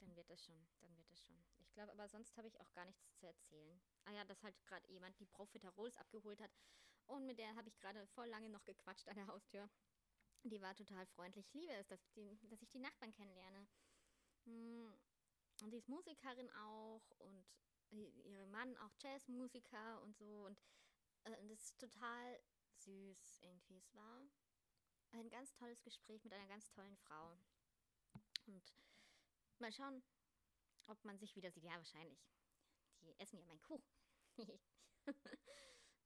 dann 0.00 0.16
wird 0.16 0.28
das 0.30 0.44
schon, 0.44 0.68
dann 0.80 0.96
wird 0.96 1.10
das 1.10 1.22
schon. 1.24 1.36
Ich 1.60 1.72
glaube, 1.72 1.92
aber 1.92 2.08
sonst 2.08 2.36
habe 2.36 2.48
ich 2.48 2.60
auch 2.60 2.72
gar 2.72 2.84
nichts 2.84 3.12
zu 3.14 3.26
erzählen. 3.26 3.80
Ah 4.04 4.12
ja, 4.12 4.24
dass 4.24 4.42
halt 4.42 4.60
gerade 4.64 4.86
jemand 4.88 5.18
die 5.20 5.26
Profiterols 5.26 5.96
abgeholt 5.96 6.40
hat. 6.40 6.50
Und 7.06 7.26
mit 7.26 7.38
der 7.38 7.54
habe 7.56 7.68
ich 7.68 7.78
gerade 7.78 8.06
voll 8.08 8.28
lange 8.28 8.48
noch 8.48 8.64
gequatscht 8.64 9.08
an 9.08 9.16
der 9.16 9.26
Haustür. 9.26 9.68
Die 10.44 10.60
war 10.60 10.74
total 10.74 11.06
freundlich. 11.06 11.46
Ich 11.46 11.54
liebe 11.54 11.72
es, 11.74 11.86
dass, 11.88 12.10
die, 12.12 12.38
dass 12.48 12.62
ich 12.62 12.70
die 12.70 12.78
Nachbarn 12.78 13.12
kennenlerne. 13.12 13.66
Hm, 14.44 14.94
und 15.62 15.70
sie 15.70 15.78
ist 15.78 15.88
Musikerin 15.88 16.50
auch 16.50 17.02
und 17.18 17.44
ihr 17.90 18.46
Mann 18.46 18.76
auch 18.78 18.94
Jazzmusiker 19.02 20.00
und 20.02 20.16
so. 20.16 20.46
Und 20.46 20.58
äh, 21.24 21.46
das 21.48 21.60
ist 21.60 21.78
total 21.78 22.40
süß 22.78 23.40
irgendwie. 23.42 23.76
Es 23.76 23.94
war 23.94 24.22
ein 25.12 25.28
ganz 25.28 25.52
tolles 25.54 25.82
Gespräch 25.82 26.22
mit 26.24 26.32
einer 26.32 26.46
ganz 26.46 26.70
tollen 26.70 26.96
Frau. 26.96 27.36
Und 28.46 28.74
mal 29.60 29.72
schauen, 29.72 30.02
ob 30.86 31.04
man 31.04 31.18
sich 31.18 31.36
wieder 31.36 31.50
sieht. 31.50 31.64
Ja, 31.64 31.76
wahrscheinlich. 31.76 32.18
Die 33.00 33.18
essen 33.18 33.38
ja 33.38 33.44
meinen 33.46 33.62
Kuchen. 33.62 33.84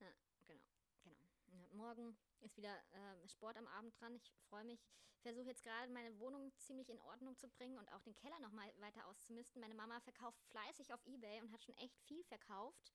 ja, 0.01 0.15
genau, 0.47 0.65
genau. 1.03 1.69
Morgen 1.73 2.17
ist 2.41 2.57
wieder 2.57 2.77
äh, 2.93 3.29
Sport 3.29 3.57
am 3.57 3.67
Abend 3.67 3.99
dran. 4.01 4.15
Ich 4.17 4.33
freue 4.49 4.65
mich. 4.65 4.81
Ich 5.17 5.23
versuche 5.23 5.49
jetzt 5.49 5.63
gerade 5.63 5.91
meine 5.91 6.19
Wohnung 6.19 6.53
ziemlich 6.59 6.91
in 6.91 7.01
Ordnung 7.01 7.37
zu 7.37 7.49
bringen 7.49 7.79
und 7.79 7.91
auch 7.93 8.03
den 8.03 8.15
Keller 8.15 8.39
nochmal 8.41 8.71
weiter 8.81 9.07
auszumisten. 9.07 9.61
Meine 9.61 9.75
Mama 9.75 10.01
verkauft 10.01 10.43
fleißig 10.45 10.93
auf 10.93 11.05
Ebay 11.07 11.41
und 11.41 11.53
hat 11.53 11.65
schon 11.65 11.77
echt 11.77 11.99
viel 12.03 12.23
verkauft. 12.25 12.93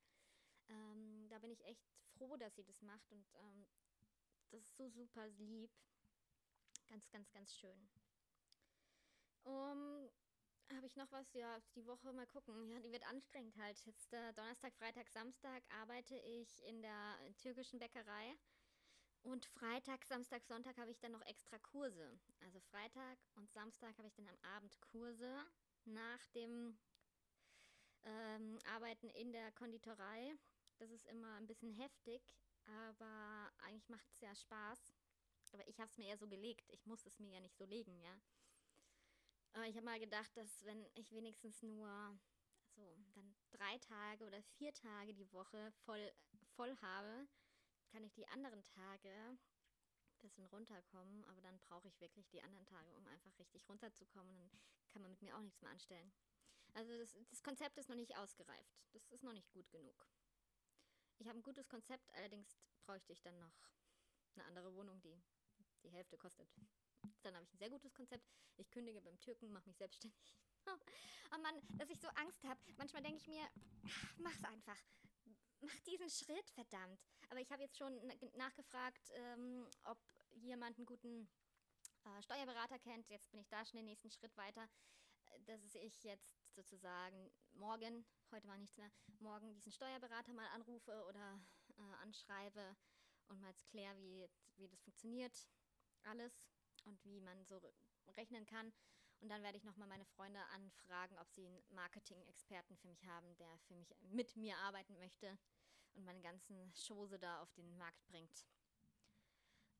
Ähm, 0.69 1.28
da 1.30 1.39
bin 1.39 1.52
ich 1.52 1.65
echt 1.65 1.84
froh, 2.17 2.38
dass 2.38 2.56
sie 2.56 2.63
das 2.63 2.82
macht 2.82 3.12
und 3.12 3.26
ähm, 3.34 3.67
das 4.52 4.62
ist 4.62 4.78
so 4.78 4.88
super 4.89 5.28
lieb. 5.28 5.72
Ganz, 6.88 7.10
ganz, 7.10 7.32
ganz 7.32 7.56
schön. 7.56 7.89
Um, 9.43 10.10
habe 10.75 10.86
ich 10.86 10.95
noch 10.95 11.12
was? 11.12 11.34
Ja, 11.34 11.60
die 11.75 11.86
Woche 11.86 12.12
mal 12.13 12.27
gucken. 12.27 12.69
Ja, 12.69 12.79
die 12.79 12.91
wird 12.91 13.08
anstrengend 13.08 13.55
halt. 13.58 13.79
Jetzt 13.86 14.13
äh, 14.13 14.34
Donnerstag, 14.34 14.73
Freitag, 14.75 15.10
Samstag 15.10 15.63
arbeite 15.82 16.15
ich 16.17 16.63
in 16.65 16.82
der 16.82 17.17
türkischen 17.38 17.79
Bäckerei. 17.79 18.36
Und 19.23 19.45
Freitag, 19.45 20.05
Samstag, 20.05 20.45
Sonntag 20.45 20.77
habe 20.77 20.91
ich 20.91 20.99
dann 20.99 21.12
noch 21.12 21.25
extra 21.25 21.60
Kurse. 21.60 22.19
Also 22.45 22.60
Freitag 22.60 23.17
und 23.36 23.51
Samstag 23.51 23.97
habe 23.97 24.08
ich 24.08 24.15
dann 24.15 24.27
am 24.27 24.38
Abend 24.55 24.79
Kurse 24.79 25.45
nach 25.86 26.25
dem 26.36 26.77
ähm, 28.03 28.60
Arbeiten 28.65 29.10
in 29.10 29.32
der 29.34 29.51
Konditorei. 29.51 30.34
Das 30.77 30.89
ist 30.91 31.05
immer 31.08 31.36
ein 31.36 31.47
bisschen 31.47 31.73
heftig, 31.73 32.21
aber 32.65 33.51
eigentlich 33.60 33.89
macht 33.89 34.08
es 34.10 34.21
ja 34.21 34.34
Spaß. 34.34 34.93
Aber 35.51 35.67
ich 35.67 35.79
habe 35.79 35.89
es 35.89 35.97
mir 35.97 36.08
eher 36.08 36.17
so 36.17 36.27
gelegt. 36.27 36.69
Ich 36.71 36.86
muss 36.86 37.05
es 37.05 37.19
mir 37.19 37.34
ja 37.34 37.39
nicht 37.39 37.58
so 37.58 37.65
legen, 37.65 37.99
ja. 38.01 38.21
Aber 39.54 39.66
ich 39.66 39.76
habe 39.76 39.86
mal 39.86 40.00
gedacht, 40.00 40.36
dass 40.36 40.64
wenn 40.66 40.86
ich 40.96 41.12
wenigstens 41.12 41.62
nur 41.64 42.18
so 42.76 42.98
dann 43.14 43.36
drei 43.52 43.78
Tage 43.80 44.26
oder 44.26 44.42
vier 44.58 44.74
Tage 44.74 45.14
die 45.14 45.32
Woche 45.32 45.72
voll, 45.86 46.12
voll 46.56 46.76
habe, 46.82 47.28
kann 47.92 48.04
ich 48.04 48.14
die 48.14 48.28
anderen 48.28 48.64
Tage 48.64 49.10
ein 49.10 49.40
bisschen 50.22 50.46
runterkommen. 50.46 51.24
Aber 51.26 51.42
dann 51.42 51.60
brauche 51.60 51.88
ich 51.88 52.00
wirklich 52.00 52.30
die 52.30 52.42
anderen 52.42 52.66
Tage, 52.66 52.96
um 52.96 53.08
einfach 53.08 53.38
richtig 53.40 53.68
runterzukommen. 53.68 54.38
Dann 54.38 54.50
kann 54.90 55.02
man 55.02 55.12
mit 55.12 55.22
mir 55.22 55.36
auch 55.36 55.42
nichts 55.42 55.62
mehr 55.62 55.72
anstellen. 55.72 56.12
Also 56.74 56.96
das, 56.98 57.18
das 57.30 57.42
Konzept 57.42 57.78
ist 57.78 57.90
noch 57.90 57.96
nicht 57.96 58.16
ausgereift. 58.16 58.80
Das 58.92 59.08
ist 59.08 59.24
noch 59.24 59.34
nicht 59.34 59.52
gut 59.52 59.70
genug. 59.72 60.08
Ich 61.18 61.28
habe 61.28 61.40
ein 61.40 61.44
gutes 61.44 61.68
Konzept, 61.68 62.10
allerdings 62.14 62.58
bräuchte 62.86 63.12
ich 63.12 63.22
dann 63.22 63.38
noch 63.40 63.52
eine 64.36 64.46
andere 64.46 64.74
Wohnung, 64.74 65.02
die 65.02 65.22
die 65.84 65.90
Hälfte 65.90 66.18
kostet. 66.18 66.50
Dann 67.22 67.36
habe 67.36 67.46
ich 67.46 67.54
ein 67.54 67.58
sehr 67.58 67.70
gutes 67.70 67.94
Konzept. 67.94 68.26
Ich 68.58 68.70
kündige 68.72 69.02
beim 69.02 69.20
Türken, 69.20 69.52
mache 69.52 69.68
mich 69.68 69.78
selbstständig. 69.78 70.36
Oh 71.32 71.38
Mann, 71.42 71.62
dass 71.78 71.92
ich 71.92 72.00
so 72.00 72.08
Angst 72.16 72.44
habe. 72.44 72.60
Manchmal 72.78 73.04
denke 73.04 73.18
ich 73.18 73.28
mir, 73.28 73.48
mach's 74.18 74.44
einfach. 74.44 74.78
Mach 75.62 75.80
diesen 75.82 76.10
Schritt, 76.10 76.50
verdammt. 76.50 77.00
Aber 77.30 77.40
ich 77.40 77.52
habe 77.52 77.62
jetzt 77.62 77.78
schon 77.78 77.96
nachgefragt, 78.36 79.12
ähm, 79.14 79.68
ob 79.84 80.00
jemand 80.32 80.78
einen 80.78 80.88
guten 80.88 81.30
äh, 82.06 82.24
Steuerberater 82.24 82.80
kennt. 82.80 83.10
Jetzt 83.10 83.30
bin 83.30 83.42
ich 83.42 83.48
da 83.48 83.64
schon 83.64 83.78
den 83.78 83.86
nächsten 83.86 84.10
Schritt 84.10 84.36
weiter, 84.38 84.68
dass 85.46 85.76
ich 85.76 86.04
jetzt 86.04 86.56
sozusagen 86.56 87.32
morgen, 87.54 88.06
heute 88.32 88.48
war 88.48 88.58
nichts 88.58 88.78
mehr, 88.78 88.92
morgen 89.20 89.54
diesen 89.54 89.72
Steuerberater 89.72 90.34
mal 90.34 90.48
anrufe 90.48 91.06
oder 91.06 91.40
äh, 91.78 91.82
anschreibe 92.02 92.76
und 93.28 93.40
mal 93.40 93.54
kläre, 93.70 94.02
wie, 94.02 94.28
wie 94.58 94.68
das 94.68 94.82
funktioniert, 94.82 95.48
alles 96.04 96.50
und 96.86 97.04
wie 97.06 97.22
man 97.22 97.46
so 97.46 97.62
rechnen 98.15 98.46
kann. 98.46 98.74
Und 99.20 99.30
dann 99.30 99.44
werde 99.44 99.58
ich 99.58 99.63
nochmal 99.63 99.88
meine 99.88 100.06
Freunde 100.06 100.39
anfragen, 100.48 101.18
ob 101.20 101.30
sie 101.32 101.46
einen 101.46 101.62
Marketing-Experten 101.70 102.78
für 102.78 102.88
mich 102.88 103.06
haben, 103.06 103.36
der 103.38 103.58
für 103.60 103.76
mich 103.76 103.94
mit 104.02 104.36
mir 104.38 104.58
arbeiten 104.60 104.98
möchte 104.98 105.38
und 105.94 106.06
meine 106.06 106.22
ganzen 106.22 106.74
Chose 106.74 107.20
da 107.20 107.42
auf 107.42 107.52
den 107.54 107.78
Markt 107.78 108.06
bringt 108.08 108.46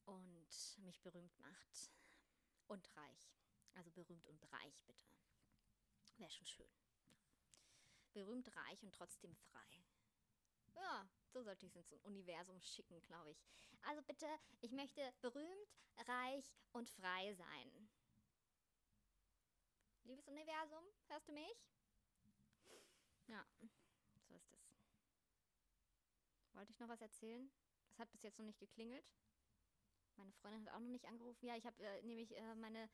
und 0.06 0.78
mich 0.80 1.00
berühmt 1.02 1.38
macht 1.40 1.92
und 2.68 2.96
reich. 2.98 3.34
Also 3.76 3.92
berühmt 3.92 4.28
und 4.28 4.52
reich, 4.52 4.82
bitte. 4.86 5.06
Wäre 6.18 6.32
schon 6.32 6.48
schön. 6.48 6.70
Berühmt, 8.12 8.54
reich 8.56 8.84
und 8.84 8.94
trotzdem 8.94 9.36
frei. 9.36 9.86
Ja, 10.74 11.08
so 11.32 11.44
sollte 11.44 11.66
ich 11.66 11.76
es 11.76 11.92
ins 11.92 12.04
Universum 12.04 12.60
schicken, 12.62 13.02
glaube 13.04 13.32
ich. 13.32 13.42
Also 13.82 14.02
bitte, 14.04 14.28
ich 14.62 14.72
möchte 14.72 15.14
berühmt, 15.22 15.70
reich 16.08 16.56
und 16.72 16.90
frei 16.90 17.34
sein. 17.34 17.90
Liebes 20.04 20.28
Universum, 20.28 20.84
hörst 21.08 21.28
du 21.28 21.34
mich? 21.34 21.70
Ja, 23.28 23.46
so 24.28 24.36
ist 24.36 24.52
es. 24.52 24.74
Wollte 26.54 26.72
ich 26.72 26.80
noch 26.80 26.90
was 26.90 27.02
erzählen? 27.02 27.52
Es 27.90 28.00
hat 28.00 28.12
bis 28.12 28.24
jetzt 28.24 28.40
noch 28.40 28.46
nicht 28.46 28.60
geklingelt. 28.60 29.06
Meine 30.16 30.34
Freundin 30.34 30.66
hat 30.66 30.74
auch 30.74 30.80
noch 30.80 30.90
nicht 30.90 31.06
angerufen. 31.06 31.46
Ja, 31.46 31.56
ich 31.56 31.66
habe 31.66 31.82
äh, 31.84 32.02
nämlich 32.02 32.36
äh, 32.36 32.56
meine 32.56 32.90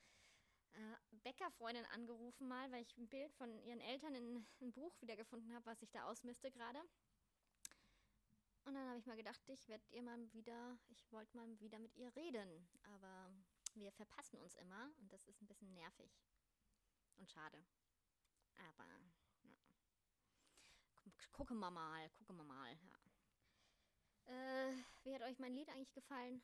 äh, 0.73 0.95
Bäckerfreundin 1.23 1.85
angerufen 1.85 2.47
mal, 2.47 2.71
weil 2.71 2.81
ich 2.81 2.97
ein 2.97 3.07
Bild 3.07 3.33
von 3.33 3.59
ihren 3.63 3.79
Eltern 3.79 4.13
in 4.13 4.45
ein 4.61 4.73
Buch 4.73 4.93
wiedergefunden 5.01 5.53
habe, 5.55 5.65
was 5.65 5.81
ich 5.81 5.91
da 5.91 6.03
ausmiste 6.05 6.51
gerade. 6.51 6.79
Und 8.65 8.73
dann 8.73 8.87
habe 8.87 8.97
ich 8.97 9.05
mal 9.05 9.15
gedacht, 9.15 9.41
ich 9.47 9.67
werde 9.67 9.85
ihr 9.91 10.01
mal 10.01 10.33
wieder, 10.33 10.77
ich 10.87 11.11
wollte 11.11 11.37
mal 11.37 11.59
wieder 11.59 11.79
mit 11.79 11.95
ihr 11.95 12.13
reden. 12.15 12.67
Aber 12.83 13.31
wir 13.75 13.91
verpassen 13.91 14.39
uns 14.39 14.55
immer 14.55 14.91
und 14.99 15.13
das 15.13 15.27
ist 15.27 15.41
ein 15.41 15.47
bisschen 15.47 15.73
nervig. 15.73 16.11
Und 17.17 17.29
schade. 17.29 17.63
Aber, 18.69 18.87
ja. 19.43 19.55
Gucken 21.31 21.59
wir 21.59 21.69
mal, 21.69 22.09
gucken 22.11 22.37
wir 22.37 22.43
mal, 22.43 22.75
ja. 22.81 23.05
Äh, 24.33 24.75
wie 25.03 25.13
hat 25.13 25.21
euch 25.21 25.37
mein 25.37 25.53
Lied 25.53 25.69
eigentlich 25.69 25.93
gefallen? 25.93 26.41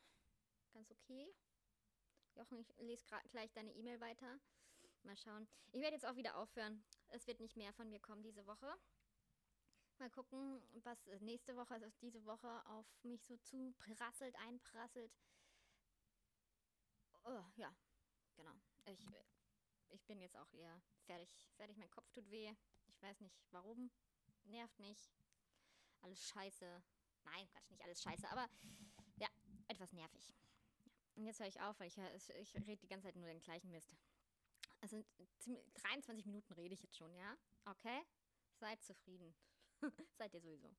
Ganz 0.74 0.92
okay. 0.92 1.34
Jochen, 2.36 2.60
ich 2.60 2.72
lese 2.78 3.04
gleich 3.30 3.52
deine 3.54 3.74
E-Mail 3.74 4.00
weiter. 4.00 4.40
Mal 5.04 5.18
schauen. 5.18 5.48
Ich 5.72 5.82
werde 5.82 5.96
jetzt 5.96 6.06
auch 6.06 6.16
wieder 6.16 6.38
aufhören. 6.38 6.84
Es 7.10 7.26
wird 7.26 7.40
nicht 7.40 7.58
mehr 7.58 7.74
von 7.74 7.90
mir 7.90 8.00
kommen 8.00 8.22
diese 8.22 8.46
Woche. 8.46 8.72
Mal 9.98 10.10
gucken, 10.10 10.62
was 10.84 11.06
nächste 11.20 11.56
Woche, 11.56 11.76
also 11.76 11.90
diese 12.02 12.26
Woche 12.26 12.66
auf 12.68 12.86
mich 13.04 13.24
so 13.24 13.38
zuprasselt, 13.38 14.36
einprasselt. 14.38 15.12
Oh, 17.24 17.44
ja, 17.56 17.72
genau. 18.36 18.56
Ich, 18.86 19.06
ich 19.90 20.04
bin 20.06 20.20
jetzt 20.20 20.36
auch 20.38 20.52
eher 20.54 20.82
fertig. 21.06 21.30
Fertig, 21.56 21.78
mein 21.78 21.92
Kopf 21.92 22.10
tut 22.12 22.30
weh. 22.32 22.52
Ich 22.88 23.02
weiß 23.02 23.20
nicht 23.22 23.36
warum. 23.52 23.92
Nervt 24.46 24.80
mich. 24.80 25.14
Alles 26.02 26.28
scheiße. 26.30 26.84
Nein, 27.24 27.48
Quatsch, 27.50 27.70
nicht 27.70 27.84
alles 27.84 28.02
scheiße, 28.02 28.28
aber 28.30 28.50
ja, 29.18 29.28
etwas 29.68 29.94
nervig. 29.94 30.34
Und 31.16 31.26
jetzt 31.26 31.40
höre 31.40 31.48
ich 31.48 31.62
auf, 31.62 31.80
weil 31.80 31.88
ich, 31.88 31.98
ich 31.98 32.56
rede 32.56 32.78
die 32.78 32.88
ganze 32.88 33.08
Zeit 33.08 33.16
nur 33.16 33.28
den 33.28 33.42
gleichen 33.42 33.70
Mist. 33.70 33.96
Also 34.82 35.04
23 35.76 36.26
Minuten 36.26 36.54
rede 36.54 36.74
ich 36.74 36.82
jetzt 36.82 36.98
schon, 36.98 37.14
ja? 37.14 37.38
Okay? 37.66 38.02
Seid 38.56 38.82
zufrieden. 38.84 39.36
Seid 40.18 40.34
ihr 40.34 40.42
sowieso. 40.42 40.70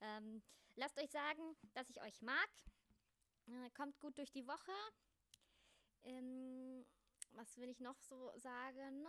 Ähm, 0.00 0.42
lasst 0.76 0.98
euch 0.98 1.10
sagen, 1.10 1.56
dass 1.74 1.88
ich 1.90 2.00
euch 2.02 2.20
mag. 2.22 2.48
Äh, 3.46 3.70
kommt 3.70 3.98
gut 4.00 4.16
durch 4.18 4.30
die 4.30 4.46
Woche. 4.46 4.72
Ähm, 6.04 6.84
was 7.32 7.56
will 7.58 7.68
ich 7.68 7.80
noch 7.80 8.00
so 8.00 8.32
sagen? 8.36 9.06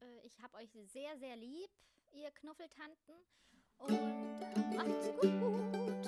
Äh, 0.00 0.20
ich 0.26 0.40
habe 0.40 0.56
euch 0.58 0.70
sehr, 0.86 1.16
sehr 1.18 1.36
lieb, 1.36 1.70
ihr 2.12 2.30
Knuffeltanten. 2.32 3.14
Und 3.78 3.92
äh, 3.92 4.76
macht's 4.76 5.08
gut. 5.20 6.03